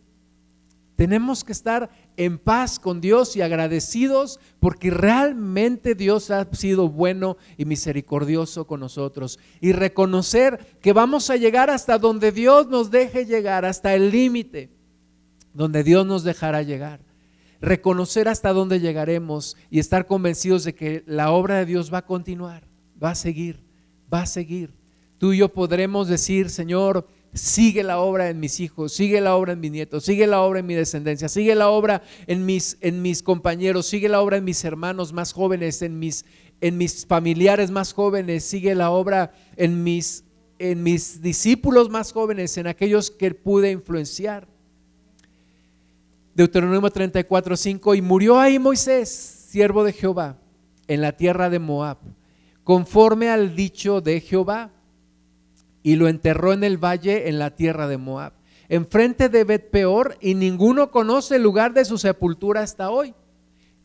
[0.96, 7.36] Tenemos que estar en paz con Dios y agradecidos porque realmente Dios ha sido bueno
[7.56, 9.40] y misericordioso con nosotros.
[9.60, 14.70] Y reconocer que vamos a llegar hasta donde Dios nos deje llegar, hasta el límite,
[15.52, 17.00] donde Dios nos dejará llegar.
[17.60, 22.06] Reconocer hasta dónde llegaremos y estar convencidos de que la obra de Dios va a
[22.06, 22.68] continuar,
[23.02, 23.64] va a seguir,
[24.12, 24.74] va a seguir.
[25.18, 29.52] Tú y yo podremos decir, Señor, sigue la obra en mis hijos, sigue la obra
[29.52, 33.02] en mis nietos, sigue la obra en mi descendencia, sigue la obra en mis, en
[33.02, 36.24] mis compañeros, sigue la obra en mis hermanos más jóvenes, en mis,
[36.60, 40.24] en mis familiares más jóvenes, sigue la obra en mis,
[40.60, 44.46] en mis discípulos más jóvenes, en aquellos que pude influenciar.
[46.34, 50.38] Deuteronomio 34, 5, y murió ahí Moisés, siervo de Jehová,
[50.86, 51.98] en la tierra de Moab,
[52.62, 54.73] conforme al dicho de Jehová
[55.84, 58.32] y lo enterró en el valle en la tierra de Moab,
[58.68, 63.14] enfrente de Bet Peor, y ninguno conoce el lugar de su sepultura hasta hoy.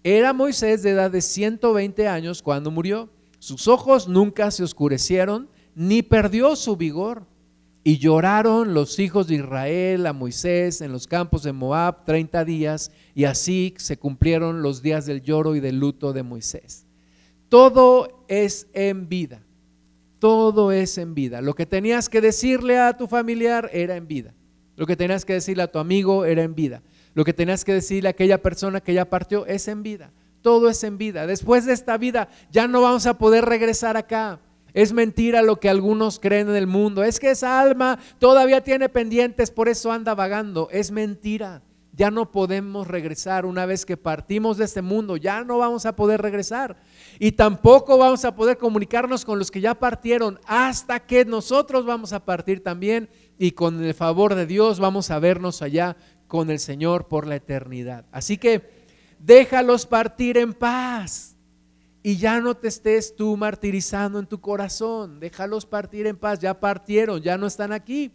[0.01, 3.09] Era Moisés de edad de 120 años cuando murió.
[3.39, 7.27] Sus ojos nunca se oscurecieron, ni perdió su vigor.
[7.83, 12.91] Y lloraron los hijos de Israel a Moisés en los campos de Moab 30 días,
[13.13, 16.85] y así se cumplieron los días del lloro y del luto de Moisés.
[17.49, 19.41] Todo es en vida.
[20.19, 21.41] Todo es en vida.
[21.41, 24.33] Lo que tenías que decirle a tu familiar era en vida.
[24.75, 26.83] Lo que tenías que decirle a tu amigo era en vida.
[27.13, 30.11] Lo que tenías que decirle a aquella persona que ya partió es en vida.
[30.41, 31.25] Todo es en vida.
[31.25, 34.39] Después de esta vida ya no vamos a poder regresar acá.
[34.73, 37.03] Es mentira lo que algunos creen en el mundo.
[37.03, 40.69] Es que esa alma todavía tiene pendientes, por eso anda vagando.
[40.71, 41.61] Es mentira.
[41.99, 45.17] Ya no podemos regresar una vez que partimos de este mundo.
[45.17, 46.77] Ya no vamos a poder regresar.
[47.19, 52.13] Y tampoco vamos a poder comunicarnos con los que ya partieron hasta que nosotros vamos
[52.13, 55.97] a partir también y con el favor de Dios vamos a vernos allá
[56.27, 58.05] con el Señor por la eternidad.
[58.13, 58.87] Así que
[59.19, 61.35] déjalos partir en paz
[62.01, 65.19] y ya no te estés tú martirizando en tu corazón.
[65.19, 66.39] Déjalos partir en paz.
[66.39, 68.13] Ya partieron, ya no están aquí.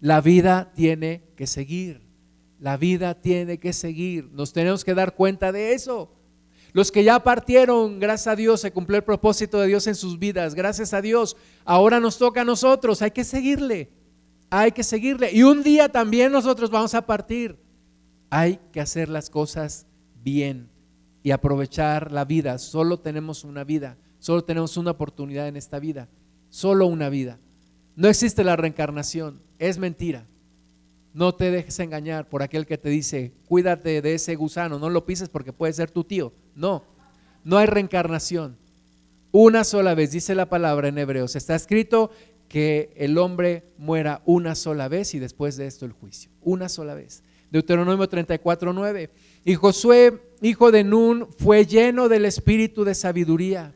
[0.00, 2.03] La vida tiene que seguir.
[2.58, 4.30] La vida tiene que seguir.
[4.32, 6.12] Nos tenemos que dar cuenta de eso.
[6.72, 10.18] Los que ya partieron, gracias a Dios, se cumplió el propósito de Dios en sus
[10.18, 10.54] vidas.
[10.54, 11.36] Gracias a Dios.
[11.64, 13.02] Ahora nos toca a nosotros.
[13.02, 13.90] Hay que seguirle.
[14.50, 15.30] Hay que seguirle.
[15.32, 17.58] Y un día también nosotros vamos a partir.
[18.30, 19.86] Hay que hacer las cosas
[20.22, 20.70] bien.
[21.24, 22.58] y aprovechar la vida.
[22.58, 26.08] Solo tenemos una vida, solo tenemos una oportunidad en esta vida,
[26.50, 27.40] solo una vida.
[27.96, 30.26] No existe la reencarnación, es mentira.
[31.14, 35.06] No te dejes engañar por aquel que te dice, cuídate de ese gusano, no lo
[35.06, 36.32] pises porque puede ser tu tío.
[36.56, 36.82] No,
[37.44, 38.56] no hay reencarnación.
[39.30, 42.10] Una sola vez, dice la palabra en Hebreos, está escrito
[42.48, 46.30] que el hombre muera una sola vez y después de esto el juicio.
[46.42, 47.22] Una sola vez.
[47.50, 49.10] Deuteronomio 34, 9.
[49.44, 53.72] Y Josué, hijo de Nun, fue lleno del espíritu de sabiduría,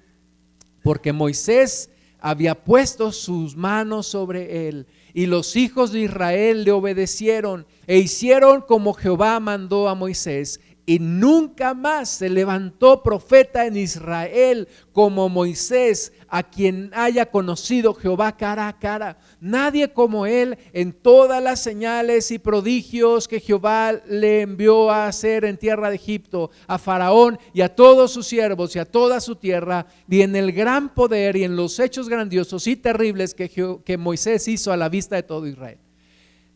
[0.83, 4.87] porque Moisés había puesto sus manos sobre él.
[5.19, 10.61] Y los hijos de Israel le obedecieron e hicieron como Jehová mandó a Moisés.
[10.87, 18.37] Y nunca más se levantó profeta en Israel como Moisés, a quien haya conocido Jehová
[18.37, 19.19] cara a cara.
[19.41, 25.45] Nadie como él en todas las señales y prodigios que Jehová le envió a hacer
[25.45, 29.37] en tierra de Egipto, a Faraón y a todos sus siervos y a toda su
[29.37, 34.47] tierra, y en el gran poder y en los hechos grandiosos y terribles que, Moisés
[34.49, 35.79] hizo a la vista de todo Israel.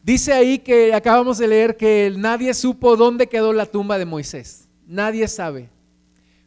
[0.03, 4.69] Dice ahí que acabamos de leer que nadie supo dónde quedó la tumba de Moisés.
[4.87, 5.71] Nadie sabe.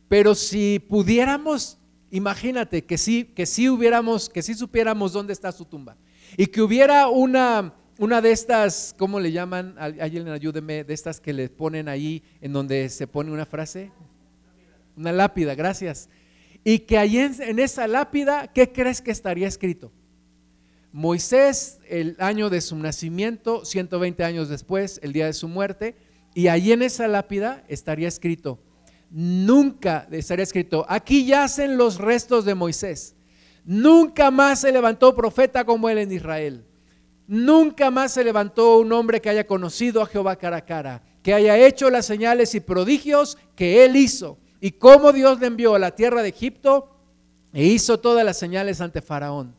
[0.07, 1.77] Pero si pudiéramos,
[2.15, 5.97] imagínate que sí, que sí hubiéramos, que sí supiéramos dónde está su tumba.
[6.37, 9.75] Y que hubiera una, una de estas, ¿cómo le llaman?
[9.77, 13.91] Alguien ayúdeme, de estas que le ponen ahí en donde se pone una frase.
[14.95, 16.09] Una lápida, gracias.
[16.63, 19.91] Y que ahí en esa lápida, ¿qué crees que estaría escrito?
[20.93, 25.97] Moisés, el año de su nacimiento, 120 años después, el día de su muerte,
[26.33, 28.59] y allí en esa lápida estaría escrito,
[29.09, 33.15] nunca estaría escrito, aquí yacen los restos de Moisés,
[33.63, 36.65] nunca más se levantó profeta como él en Israel,
[37.27, 41.33] nunca más se levantó un hombre que haya conocido a Jehová cara a cara, que
[41.33, 45.79] haya hecho las señales y prodigios que él hizo, y cómo Dios le envió a
[45.79, 46.89] la tierra de Egipto
[47.53, 49.55] e hizo todas las señales ante Faraón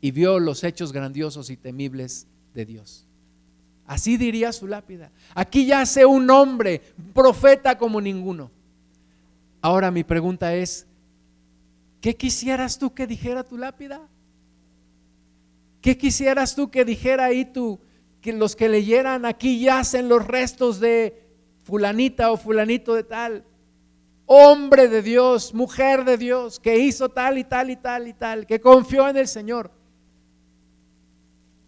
[0.00, 3.06] y vio los hechos grandiosos y temibles de Dios.
[3.86, 5.10] Así diría su lápida.
[5.34, 6.82] Aquí yace un hombre,
[7.14, 8.50] profeta como ninguno.
[9.60, 10.86] Ahora mi pregunta es,
[12.00, 14.00] ¿qué quisieras tú que dijera tu lápida?
[15.80, 17.80] ¿Qué quisieras tú que dijera ahí tú,
[18.20, 21.22] que los que leyeran aquí yacen los restos de
[21.64, 23.44] fulanita o fulanito de tal?
[24.26, 28.46] Hombre de Dios, mujer de Dios, que hizo tal y tal y tal y tal,
[28.46, 29.70] que confió en el Señor.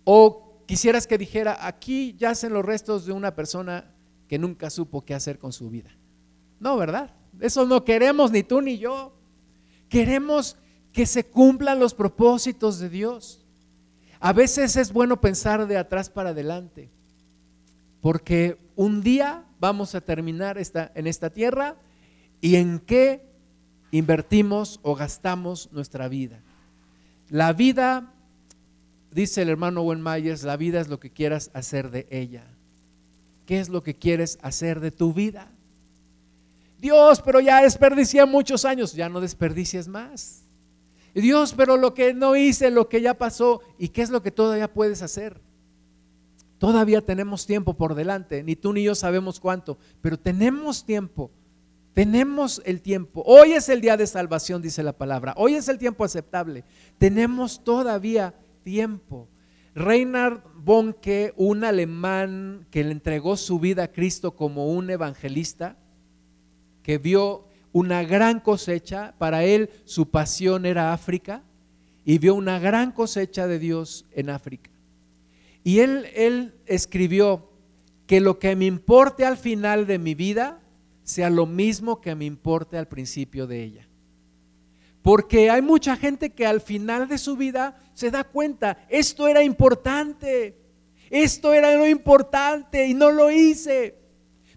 [0.04, 3.94] O quisieras que dijera, aquí yacen los restos de una persona
[4.28, 5.90] que nunca supo qué hacer con su vida.
[6.58, 7.14] No, ¿verdad?
[7.38, 9.12] Eso no queremos ni tú ni yo.
[9.88, 10.56] Queremos
[10.92, 13.44] que se cumplan los propósitos de Dios.
[14.18, 16.90] A veces es bueno pensar de atrás para adelante,
[18.00, 21.76] porque un día vamos a terminar esta, en esta tierra
[22.40, 23.24] y en qué
[23.90, 26.40] invertimos o gastamos nuestra vida.
[27.30, 28.12] La vida
[29.10, 32.44] dice el hermano Owen Myers, la vida es lo que quieras hacer de ella.
[33.46, 35.50] ¿Qué es lo que quieres hacer de tu vida?
[36.80, 40.44] Dios, pero ya desperdicié muchos años, ya no desperdicies más.
[41.14, 44.30] Dios, pero lo que no hice, lo que ya pasó, ¿y qué es lo que
[44.30, 45.40] todavía puedes hacer?
[46.58, 51.30] Todavía tenemos tiempo por delante, ni tú ni yo sabemos cuánto, pero tenemos tiempo,
[51.94, 53.22] tenemos el tiempo.
[53.26, 56.64] Hoy es el día de salvación, dice la palabra, hoy es el tiempo aceptable.
[56.98, 59.28] Tenemos todavía tiempo.
[59.74, 65.76] Reinhard Bonke, un alemán que le entregó su vida a Cristo como un evangelista,
[66.98, 71.42] vio una gran cosecha, para él su pasión era África,
[72.04, 74.70] y vio una gran cosecha de Dios en África.
[75.62, 77.50] Y él, él escribió
[78.06, 80.60] que lo que me importe al final de mi vida
[81.04, 83.88] sea lo mismo que me importe al principio de ella.
[85.02, 89.42] Porque hay mucha gente que al final de su vida se da cuenta, esto era
[89.42, 90.56] importante,
[91.08, 93.99] esto era lo importante y no lo hice.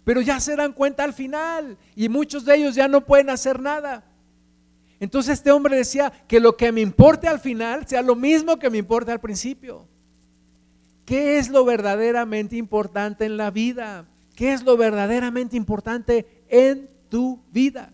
[0.04, 3.60] Pero ya se dan cuenta al final y muchos de ellos ya no pueden hacer
[3.60, 4.04] nada.
[5.00, 8.70] Entonces este hombre decía que lo que me importe al final sea lo mismo que
[8.70, 9.88] me importe al principio.
[11.06, 14.06] ¿Qué es lo verdaderamente importante en la vida?
[14.36, 17.94] ¿Qué es lo verdaderamente importante en tu vida?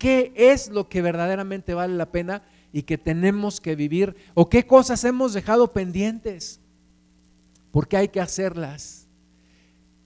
[0.00, 4.66] qué es lo que verdaderamente vale la pena y que tenemos que vivir o qué
[4.66, 6.58] cosas hemos dejado pendientes,
[7.70, 8.99] porque hay que hacerlas.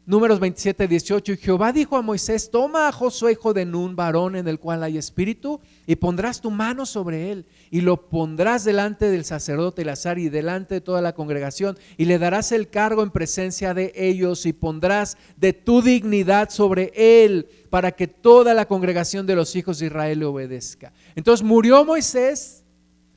[0.06, 1.32] Números 27, 18.
[1.32, 4.82] Y Jehová dijo a Moisés, toma a Josué, hijo de Nun, varón en el cual
[4.82, 10.18] hay espíritu, y pondrás tu mano sobre él, y lo pondrás delante del sacerdote Elazar
[10.18, 14.44] y delante de toda la congregación, y le darás el cargo en presencia de ellos,
[14.44, 19.78] y pondrás de tu dignidad sobre él, para que toda la congregación de los hijos
[19.78, 20.92] de Israel le obedezca.
[21.16, 22.62] Entonces murió Moisés,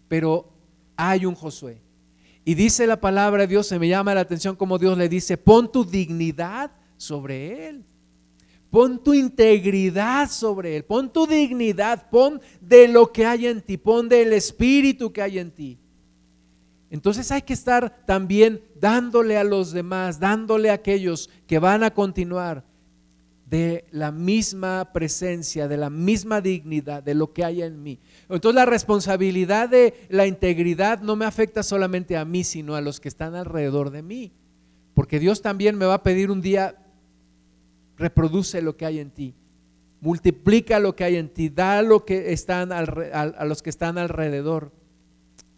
[0.07, 0.53] pero
[0.95, 1.86] hay un Josué.
[2.47, 5.35] Y dice la palabra de Dios, se me llama la atención como Dios le dice,
[5.35, 7.83] pon tu dignidad sobre él.
[8.69, 13.75] Pon tu integridad sobre él, pon tu dignidad, pon de lo que hay en ti,
[13.75, 15.77] pon del espíritu que hay en ti.
[16.89, 21.93] Entonces hay que estar también dándole a los demás, dándole a aquellos que van a
[21.93, 22.63] continuar
[23.49, 27.99] de la misma presencia, de la misma dignidad, de lo que hay en mí.
[28.29, 32.99] Entonces la responsabilidad de la integridad no me afecta solamente a mí, sino a los
[32.99, 34.33] que están alrededor de mí.
[34.93, 36.75] Porque Dios también me va a pedir un día,
[37.95, 39.33] reproduce lo que hay en ti,
[40.01, 44.73] multiplica lo que hay en ti, da lo que están a los que están alrededor.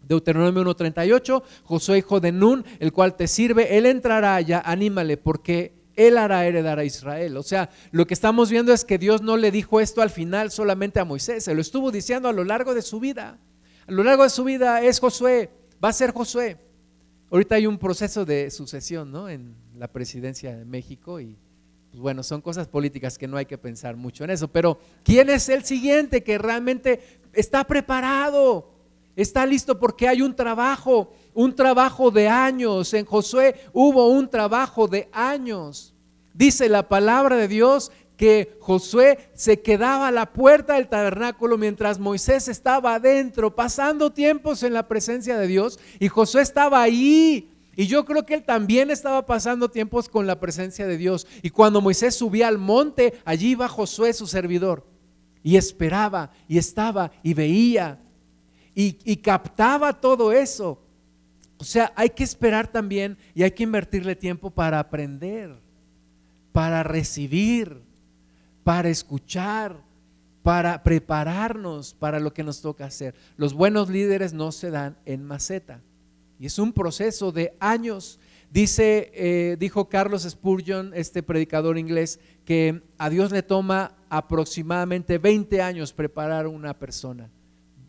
[0.06, 5.79] Deuteronomio 1.38, Josué hijo de Nun, el cual te sirve, él entrará allá, anímale, porque
[5.96, 7.36] él hará heredar a Israel.
[7.36, 10.50] O sea, lo que estamos viendo es que Dios no le dijo esto al final
[10.50, 13.38] solamente a Moisés, se lo estuvo diciendo a lo largo de su vida.
[13.86, 15.50] A lo largo de su vida es Josué,
[15.82, 16.58] va a ser Josué.
[17.30, 19.28] Ahorita hay un proceso de sucesión ¿no?
[19.28, 21.36] en la presidencia de México y
[21.90, 25.28] pues bueno, son cosas políticas que no hay que pensar mucho en eso, pero ¿quién
[25.28, 27.00] es el siguiente que realmente
[27.32, 28.70] está preparado?
[29.16, 32.94] Está listo porque hay un trabajo, un trabajo de años.
[32.94, 35.94] En Josué hubo un trabajo de años.
[36.34, 41.98] Dice la palabra de Dios que Josué se quedaba a la puerta del tabernáculo mientras
[41.98, 47.50] Moisés estaba adentro, pasando tiempos en la presencia de Dios, y Josué estaba ahí.
[47.74, 51.26] Y yo creo que él también estaba pasando tiempos con la presencia de Dios.
[51.40, 54.86] Y cuando Moisés subía al monte, allí iba Josué, su servidor,
[55.42, 58.00] y esperaba, y estaba, y veía,
[58.74, 60.79] y, captaba todo eso.
[61.60, 65.54] O sea, hay que esperar también y hay que invertirle tiempo para aprender,
[66.52, 67.82] para recibir,
[68.64, 69.76] para escuchar,
[70.42, 73.14] para prepararnos para lo que nos toca hacer.
[73.36, 75.82] Los buenos líderes no se dan en maceta
[76.38, 78.18] y es un proceso de años.
[78.50, 85.60] Dice, eh, dijo Carlos Spurgeon, este predicador inglés, que a Dios le toma aproximadamente 20
[85.60, 87.30] años preparar una persona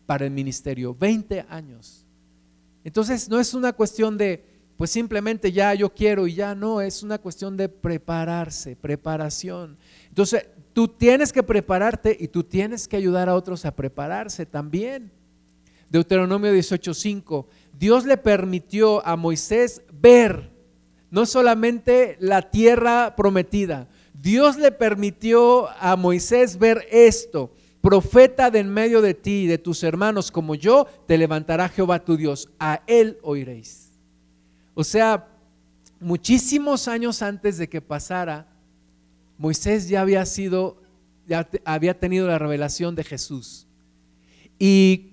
[0.04, 2.01] para el ministerio, 20 años.
[2.84, 4.44] Entonces no es una cuestión de,
[4.76, 9.76] pues simplemente ya yo quiero y ya no, es una cuestión de prepararse, preparación.
[10.08, 15.12] Entonces tú tienes que prepararte y tú tienes que ayudar a otros a prepararse también.
[15.90, 17.46] Deuteronomio 18:5,
[17.78, 20.50] Dios le permitió a Moisés ver
[21.10, 27.52] no solamente la tierra prometida, Dios le permitió a Moisés ver esto,
[27.82, 32.04] profeta de en medio de ti y de tus hermanos como yo, te levantará Jehová
[32.04, 33.90] tu Dios, a él oiréis.
[34.74, 35.28] O sea,
[36.00, 38.46] muchísimos años antes de que pasara,
[39.36, 40.80] Moisés ya había sido,
[41.26, 43.66] ya había tenido la revelación de Jesús.
[44.58, 45.11] Y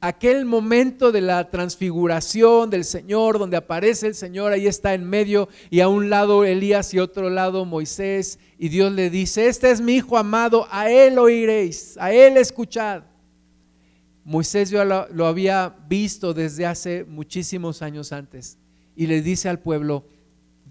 [0.00, 5.48] aquel momento de la transfiguración del Señor, donde aparece el Señor, ahí está en medio
[5.70, 9.80] y a un lado Elías y otro lado Moisés, y Dios le dice, este es
[9.80, 13.02] mi Hijo amado, a Él oiréis, a Él escuchad.
[14.24, 18.58] Moisés ya lo, había visto desde hace muchísimos años antes
[18.96, 20.04] y le dice al pueblo,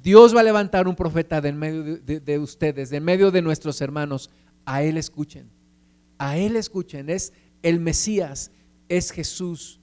[0.01, 3.81] Dios va a levantar un profeta del medio de, de ustedes, en medio de nuestros
[3.81, 4.29] hermanos,
[4.65, 5.49] a Él escuchen,
[6.17, 8.51] a Él escuchen, es el Mesías,
[8.89, 9.79] es Jesús.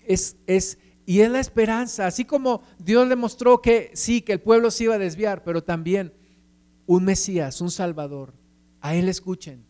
[0.00, 4.40] Es, es, y es la esperanza, así como Dios le mostró que sí, que el
[4.40, 6.12] pueblo se iba a desviar, pero también
[6.86, 8.34] un Mesías, un Salvador.
[8.80, 9.64] A Él escuchen.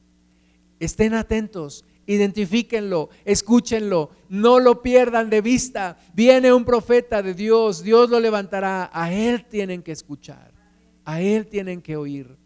[0.80, 5.98] Estén atentos, identifíquenlo, escúchenlo, no lo pierdan de vista.
[6.14, 10.54] Viene un profeta de Dios, Dios lo levantará, a Él tienen que escuchar,
[11.04, 12.37] a Él tienen que oír.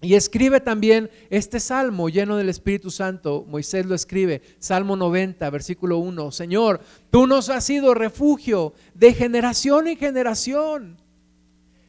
[0.00, 3.44] Y escribe también este salmo lleno del Espíritu Santo.
[3.48, 6.30] Moisés lo escribe, Salmo 90, versículo 1.
[6.30, 6.80] Señor,
[7.10, 10.96] tú nos has sido refugio de generación en generación.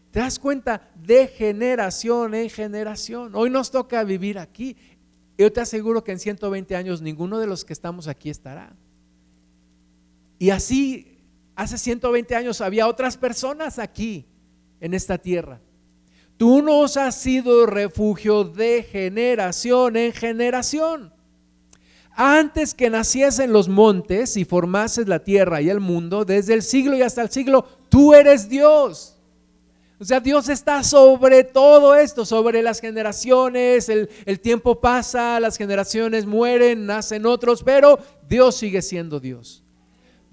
[0.10, 0.90] ¿Te das cuenta?
[0.96, 3.36] De generación en generación.
[3.36, 4.76] Hoy nos toca vivir aquí.
[5.38, 8.76] Yo te aseguro que en 120 años ninguno de los que estamos aquí estará.
[10.40, 11.20] Y así,
[11.56, 14.26] hace 120 años había otras personas aquí,
[14.80, 15.62] en esta tierra.
[16.40, 21.14] Tú nos has sido refugio de generación en generación.
[22.16, 26.96] Antes que naciesen los montes y formases la tierra y el mundo, desde el siglo
[26.96, 29.18] y hasta el siglo, tú eres Dios.
[30.00, 35.58] O sea, Dios está sobre todo esto, sobre las generaciones, el, el, tiempo pasa, las
[35.58, 39.62] generaciones mueren, nacen otros, pero Dios sigue siendo Dios.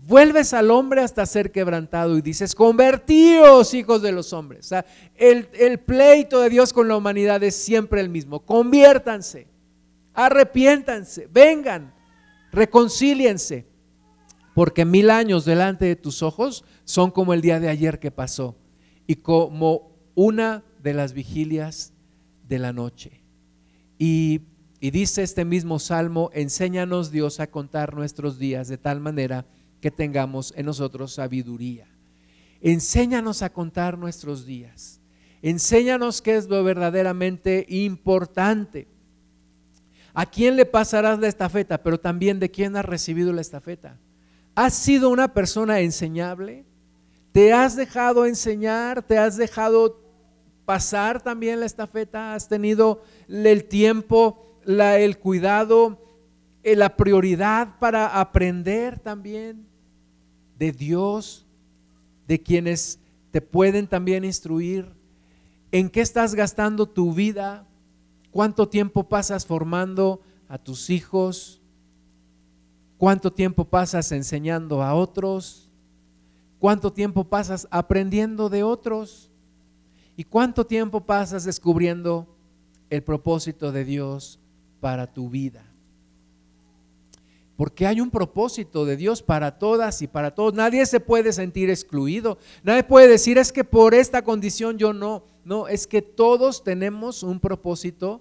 [0.07, 4.67] Vuelves al hombre hasta ser quebrantado y dices, convertíos hijos de los hombres.
[4.67, 4.87] O sea,
[5.17, 8.39] el, el pleito de Dios con la humanidad es siempre el mismo.
[8.39, 9.49] Conviértanse,
[10.15, 11.93] arrepiéntanse, vengan,
[12.53, 13.67] reconcíliense,
[14.55, 18.57] porque mil años delante de tus ojos son como el día de ayer que pasó
[19.09, 21.93] y como una de las vigilias
[22.49, 23.25] de la noche.
[23.99, 24.43] Y,
[24.81, 29.47] dice este mismo salmo, enséñanos Dios a contar nuestros días de tal manera
[29.81, 31.87] que tengamos en nosotros sabiduría.
[32.61, 35.01] Enséñanos a contar nuestros días.
[35.43, 38.89] Enséñanos qué es lo verdaderamente importante.
[40.14, 41.83] ¿A quién le pasarás la estafeta?
[41.83, 43.99] Pero también de quién has recibido la estafeta.
[44.55, 46.64] ¿Has sido una persona enseñable?
[47.33, 49.03] ¿Te has dejado enseñar?
[49.03, 50.01] ¿Te has dejado
[50.64, 52.35] pasar también la estafeta?
[52.35, 56.06] ¿Has tenido el tiempo, el cuidado,
[56.75, 59.69] la prioridad para aprender también
[60.59, 61.47] de Dios,
[62.27, 62.99] de quienes
[63.31, 64.91] te pueden también instruir?
[65.71, 67.67] ¿En qué estás gastando tu vida?
[68.31, 71.61] ¿Cuánto tiempo pasas formando a tus hijos?
[72.99, 75.71] ¿Cuánto tiempo pasas enseñando a otros?
[76.59, 79.31] ¿Cuánto tiempo pasas aprendiendo de otros?
[80.17, 82.27] ¿Y cuánto tiempo pasas descubriendo
[82.89, 84.41] el propósito de Dios
[84.81, 85.66] para tu vida?
[87.57, 90.53] Porque hay un propósito de Dios para todas y para todos.
[90.53, 92.39] Nadie se puede sentir excluido.
[92.63, 95.25] Nadie puede decir es que por esta condición yo no.
[95.45, 98.21] No, es que todos tenemos un propósito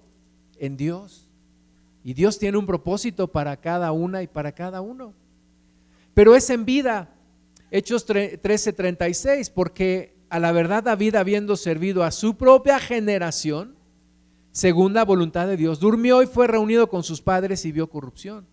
[0.57, 1.27] en Dios.
[2.03, 5.13] Y Dios tiene un propósito para cada una y para cada uno.
[6.13, 7.13] Pero es en vida,
[7.71, 13.75] Hechos 13:36, porque a la verdad David, habiendo servido a su propia generación,
[14.51, 18.47] según la voluntad de Dios, durmió y fue reunido con sus padres y vio corrupción.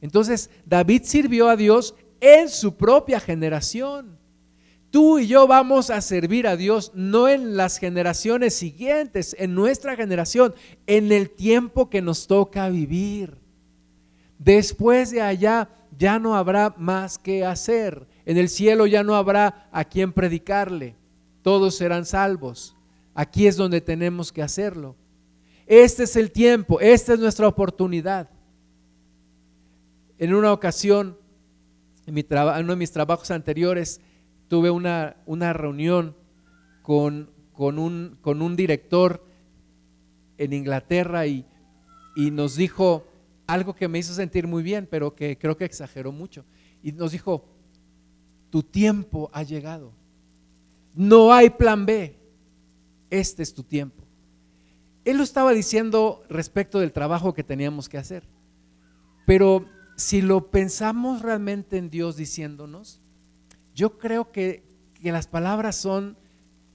[0.00, 4.18] Entonces, David sirvió a Dios en su propia generación.
[4.90, 9.96] Tú y yo vamos a servir a Dios no en las generaciones siguientes, en nuestra
[9.96, 10.54] generación,
[10.86, 13.36] en el tiempo que nos toca vivir.
[14.38, 15.68] Después de allá
[15.98, 18.06] ya no habrá más que hacer.
[18.24, 20.96] En el cielo ya no habrá a quien predicarle.
[21.42, 22.74] Todos serán salvos.
[23.14, 24.96] Aquí es donde tenemos que hacerlo.
[25.66, 28.30] Este es el tiempo, esta es nuestra oportunidad.
[30.18, 31.16] En una ocasión,
[32.06, 34.00] en, uno de mis trabajos anteriores,
[34.48, 36.16] tuve una, una reunión
[36.82, 39.24] con, con, un, con, un, director
[40.38, 41.46] en Inglaterra y,
[42.16, 43.06] y nos dijo
[43.46, 46.44] algo que me hizo sentir muy bien, pero que creo que exageró mucho.
[46.82, 47.44] Y nos dijo,
[48.50, 49.92] tu tiempo ha llegado.
[50.94, 52.18] No hay plan B.
[53.10, 54.04] Este es tu tiempo.
[55.04, 58.24] Él lo estaba diciendo respecto del trabajo que teníamos que hacer.
[59.26, 59.66] Pero
[59.98, 63.00] si lo pensamos realmente en Dios diciéndonos,
[63.74, 64.62] yo creo que,
[64.94, 66.16] que las palabras son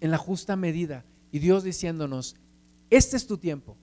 [0.02, 1.06] en la justa medida.
[1.32, 2.36] Y Dios diciéndonos,
[2.90, 3.78] este es tu tiempo.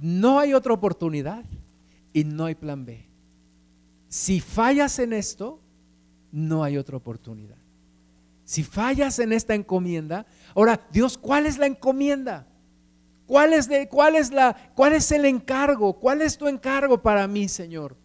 [0.00, 1.44] No hay otra oportunidad
[2.12, 3.04] y no hay plan B.
[4.08, 5.60] Si fallas en esto,
[6.30, 7.58] no hay otra oportunidad.
[8.44, 12.46] Si fallas en esta encomienda, ahora, Dios, ¿cuál es la encomienda?
[13.26, 15.94] ¿Cuál es, de, cuál, es la, ¿Cuál es el encargo?
[15.94, 17.96] ¿Cuál es tu encargo para mí, Señor?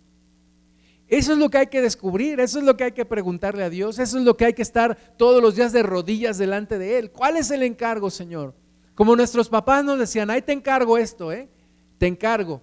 [1.09, 3.69] Eso es lo que hay que descubrir, eso es lo que hay que preguntarle a
[3.71, 6.99] Dios, eso es lo que hay que estar todos los días de rodillas delante de
[6.99, 7.11] Él.
[7.11, 8.53] ¿Cuál es el encargo, Señor?
[8.93, 11.49] Como nuestros papás nos decían, ahí te encargo esto, ¿eh?
[11.97, 12.61] Te encargo.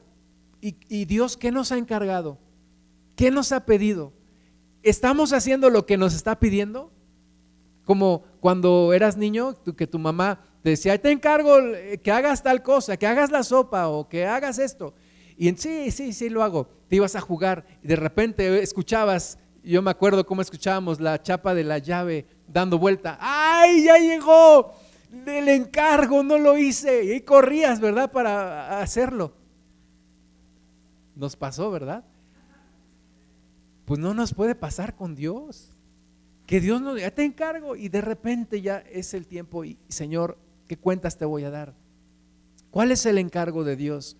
[0.60, 2.38] ¿Y, y Dios qué nos ha encargado?
[3.16, 4.12] ¿Qué nos ha pedido?
[4.82, 6.92] ¿Estamos haciendo lo que nos está pidiendo?
[7.84, 11.56] Como cuando eras niño, que tu mamá te decía, te encargo
[12.02, 14.94] que hagas tal cosa, que hagas la sopa o que hagas esto.
[15.36, 16.68] Y en sí, sí, sí lo hago.
[16.88, 21.54] Te ibas a jugar y de repente escuchabas, yo me acuerdo cómo escuchábamos la chapa
[21.54, 23.18] de la llave dando vuelta.
[23.20, 24.74] ¡Ay, ya llegó!
[25.26, 27.14] El encargo, no lo hice.
[27.14, 28.10] Y corrías, ¿verdad?
[28.10, 29.34] Para hacerlo.
[31.14, 32.04] Nos pasó, ¿verdad?
[33.86, 35.72] pues no nos puede pasar con Dios.
[36.44, 40.36] Que Dios nos ya te encargo y de repente ya es el tiempo y Señor,
[40.68, 41.74] ¿qué cuentas te voy a dar?
[42.70, 44.16] ¿Cuál es el encargo de Dios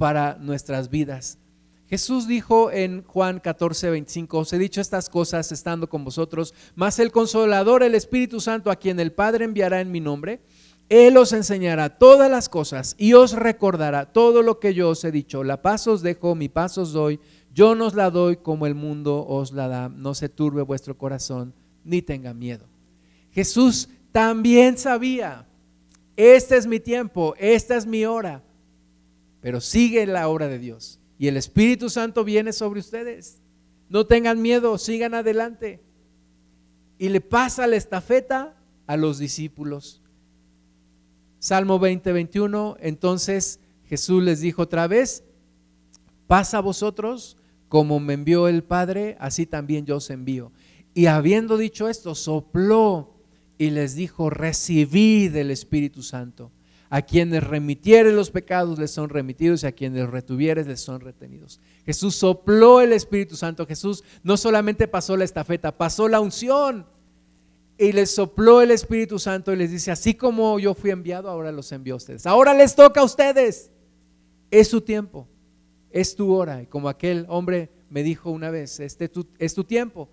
[0.00, 1.38] para nuestras vidas?
[1.86, 6.98] Jesús dijo en Juan 14, 25, os he dicho estas cosas estando con vosotros, mas
[6.98, 10.40] el consolador, el Espíritu Santo, a quien el Padre enviará en mi nombre,
[10.88, 15.12] Él os enseñará todas las cosas y os recordará todo lo que yo os he
[15.12, 15.44] dicho.
[15.44, 17.20] La paz os dejo, mi paz os doy
[17.52, 19.88] yo nos la doy como el mundo os la da.
[19.88, 21.52] No se turbe vuestro corazón
[21.84, 22.66] ni tenga miedo.
[23.32, 25.46] Jesús también sabía,
[26.16, 28.42] este es mi tiempo, esta es mi hora,
[29.40, 31.00] pero sigue la obra de Dios.
[31.18, 33.40] Y el Espíritu Santo viene sobre ustedes.
[33.88, 35.80] No tengan miedo, sigan adelante.
[36.98, 40.02] Y le pasa la estafeta a los discípulos.
[41.38, 45.24] Salmo 20, 21, entonces Jesús les dijo otra vez,
[46.26, 47.36] pasa a vosotros
[47.68, 50.52] como me envió el Padre, así también yo os envío.
[50.92, 53.14] Y habiendo dicho esto, sopló
[53.58, 56.50] y les dijo, recibid del Espíritu Santo.
[56.90, 61.60] A quienes remitieres los pecados les son remitidos y a quienes retuvieres les son retenidos.
[61.86, 63.64] Jesús sopló el Espíritu Santo.
[63.64, 66.86] Jesús no solamente pasó la estafeta, pasó la unción.
[67.78, 71.52] Y les sopló el Espíritu Santo y les dice, así como yo fui enviado, ahora
[71.52, 72.26] los envió a ustedes.
[72.26, 73.70] Ahora les toca a ustedes.
[74.50, 75.26] Es su tiempo
[75.90, 76.62] es tu hora.
[76.62, 80.08] Y como aquel hombre me dijo una vez, este es tu tiempo,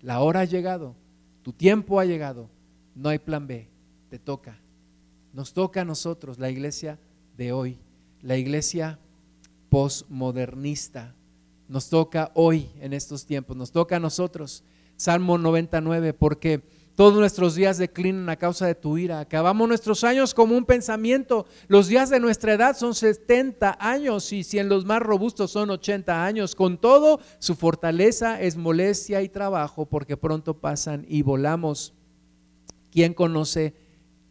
[0.00, 0.94] la hora ha llegado,
[1.42, 2.50] tu tiempo ha llegado,
[2.94, 3.68] no hay plan B,
[4.10, 4.58] te toca.
[5.32, 6.98] Nos toca a nosotros, la iglesia
[7.36, 7.78] de hoy,
[8.20, 8.98] la iglesia
[9.68, 11.14] posmodernista.
[11.68, 14.62] Nos toca hoy en estos tiempos, nos toca a nosotros.
[14.96, 16.62] Salmo 99, porque
[16.94, 19.20] todos nuestros días declinan a causa de tu ira.
[19.20, 21.46] Acabamos nuestros años como un pensamiento.
[21.66, 25.70] Los días de nuestra edad son 70 años y si en los más robustos son
[25.70, 26.54] 80 años.
[26.54, 31.94] Con todo, su fortaleza es molestia y trabajo porque pronto pasan y volamos.
[32.90, 33.74] ¿Quién conoce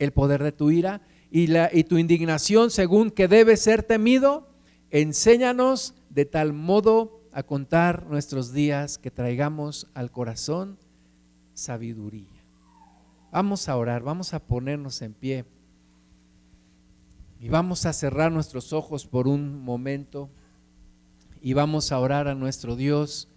[0.04, 4.50] el poder de tu ira y, la, y tu indignación según que debe ser temido?
[4.90, 10.78] Enséñanos de tal modo a contar nuestros días que traigamos al corazón
[11.54, 12.28] sabiduría.
[13.32, 15.46] Vamos a orar, vamos a ponernos en pie
[17.40, 20.30] y vamos a cerrar nuestros ojos por un momento
[21.42, 23.30] y vamos a orar a nuestro Dios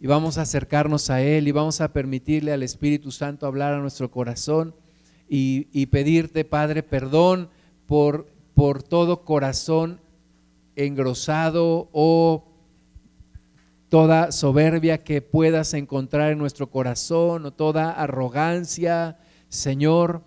[0.00, 3.80] y vamos a acercarnos a Él y vamos a permitirle al Espíritu Santo hablar a
[3.80, 4.74] nuestro corazón
[5.34, 7.48] y, pedirte, Padre, perdón
[7.86, 9.98] por, por todo corazón
[10.76, 12.44] engrosado o
[13.88, 19.16] toda soberbia que puedas encontrar en nuestro corazón o toda arrogancia.
[19.48, 20.22] Señor,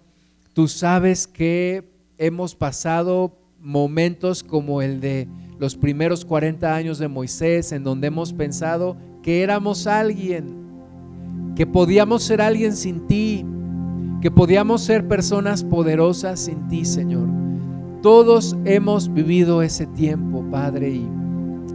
[0.53, 1.87] tú sabes que
[2.17, 5.27] hemos pasado momentos como el de
[5.59, 10.65] los primeros 40 años de Moisés, en donde hemos pensado que éramos alguien,
[11.55, 13.45] que podíamos ser alguien sin ti,
[14.25, 17.29] que podíamos ser personas poderosas sin ti, Señor.
[18.01, 20.99] Todos hemos vivido ese tiempo, Padre,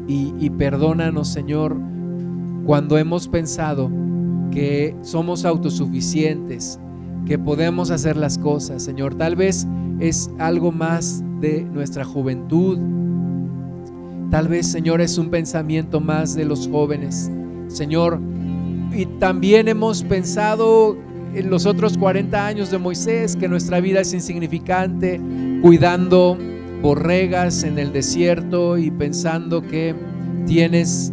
[0.08, 1.76] y, y perdónanos, Señor,
[2.66, 3.88] cuando hemos pensado
[4.50, 6.80] que somos autosuficientes,
[7.24, 9.14] que podemos hacer las cosas, Señor.
[9.14, 9.68] Tal vez
[10.00, 12.80] es algo más de nuestra juventud.
[14.32, 17.30] Tal vez, Señor, es un pensamiento más de los jóvenes.
[17.68, 18.20] Señor,
[18.92, 20.96] y también hemos pensado
[21.34, 25.20] en los otros 40 años de Moisés que nuestra vida es insignificante,
[25.62, 26.36] cuidando
[26.82, 29.94] borregas en el desierto y pensando que
[30.46, 31.12] tienes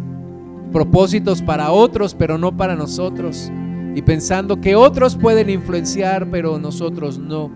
[0.72, 3.50] propósitos para otros, pero no para nosotros
[3.98, 7.50] y pensando que otros pueden influenciar, pero nosotros no.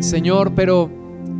[0.00, 0.90] Señor, pero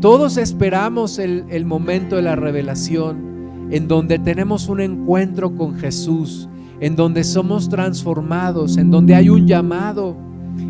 [0.00, 6.48] todos esperamos el, momento de la revelación, en donde tenemos un encuentro con Jesús,
[6.80, 10.16] en donde somos transformados, en donde hay un llamado,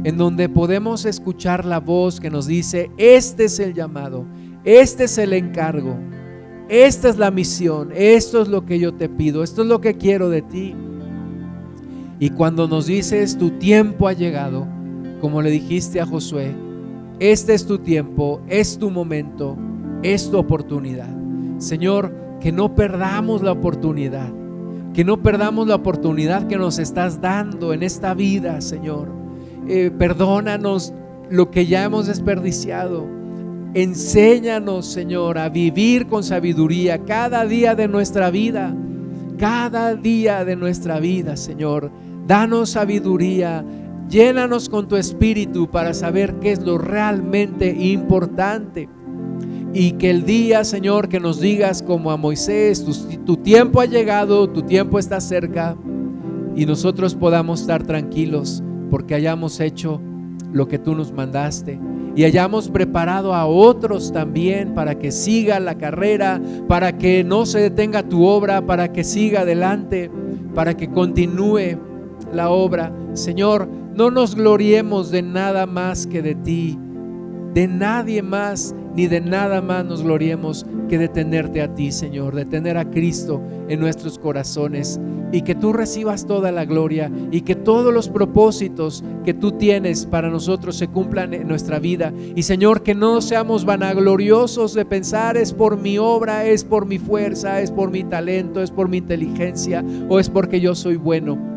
[0.04, 4.24] en donde podemos escuchar la voz que nos dice, este es el llamado,
[4.64, 5.96] este es el encargo,
[6.68, 9.96] esta es la misión, esto es lo que yo te pido, esto es lo que
[9.96, 10.74] quiero de ti.
[12.18, 14.66] Y cuando nos dices, tu tiempo ha llegado,
[15.20, 16.54] como le dijiste a Josué,
[17.18, 19.56] este es tu tiempo, es tu momento,
[20.02, 21.10] es tu oportunidad.
[21.58, 24.32] Señor, que no perdamos la oportunidad,
[24.92, 29.21] que no perdamos la oportunidad que nos estás dando en esta vida, Señor.
[29.68, 30.92] Eh, perdónanos
[31.30, 33.06] lo que ya hemos desperdiciado.
[33.74, 38.74] Enséñanos, Señor, a vivir con sabiduría cada día de nuestra vida,
[39.38, 41.90] cada día de nuestra vida, Señor
[42.26, 43.64] Danos sabiduría,
[44.08, 48.88] llénanos con tu espíritu para saber qué es lo realmente importante.
[49.74, 52.84] Y que el día, Señor, que nos digas como a Moisés,
[53.24, 55.76] tu, tiempo ha llegado, tu tiempo está cerca,
[56.54, 58.62] y nosotros podamos estar tranquilos
[58.92, 60.02] porque hayamos hecho
[60.52, 61.80] lo que tú nos mandaste
[62.14, 67.58] y hayamos preparado a otros también para que siga la carrera, para que no se
[67.58, 70.10] detenga tu obra, para que siga adelante,
[70.54, 71.78] para que continúe
[72.34, 72.92] la obra.
[73.14, 76.78] Señor, no nos gloriemos de nada más que de ti,
[77.54, 82.34] de nadie más ni de nada más nos gloriemos que de tenerte a ti, Señor,
[82.34, 85.00] de tener a Cristo en nuestros corazones
[85.32, 90.04] y que tú recibas toda la gloria y que todos los propósitos que tú tienes
[90.06, 92.12] para nosotros se cumplan en nuestra vida.
[92.36, 96.98] Y Señor, que no seamos vanagloriosos de pensar es por mi obra, es por mi
[96.98, 101.51] fuerza, es por mi talento, es por mi inteligencia o es porque yo soy bueno.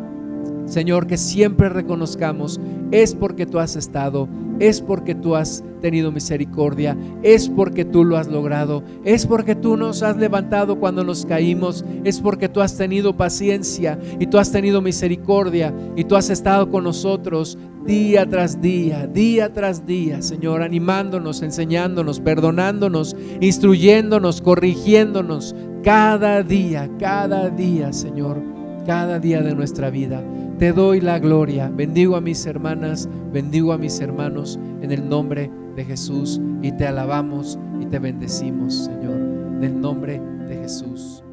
[0.65, 2.59] Señor, que siempre reconozcamos,
[2.91, 4.27] es porque tú has estado
[4.59, 9.77] es porque tú has tenido misericordia, es porque tú lo has logrado, es porque tú
[9.77, 14.51] nos has levantado cuando nos caímos, es porque tú has tenido paciencia y tú has
[14.51, 20.63] tenido misericordia y tú has estado con nosotros día tras día, día tras día, Señor,
[20.63, 28.54] animándonos, enseñándonos, perdonándonos, instruyéndonos, corrigiéndonos, cada día, cada día, Señor,
[28.85, 30.23] cada día de nuestra vida.
[30.59, 31.69] Te doy la gloria.
[31.69, 36.87] Bendigo a mis hermanas, bendigo a mis hermanos en el nombre de Jesús y te
[36.87, 39.17] alabamos y te bendecimos, Señor,
[39.57, 41.24] en el nombre de Jesús.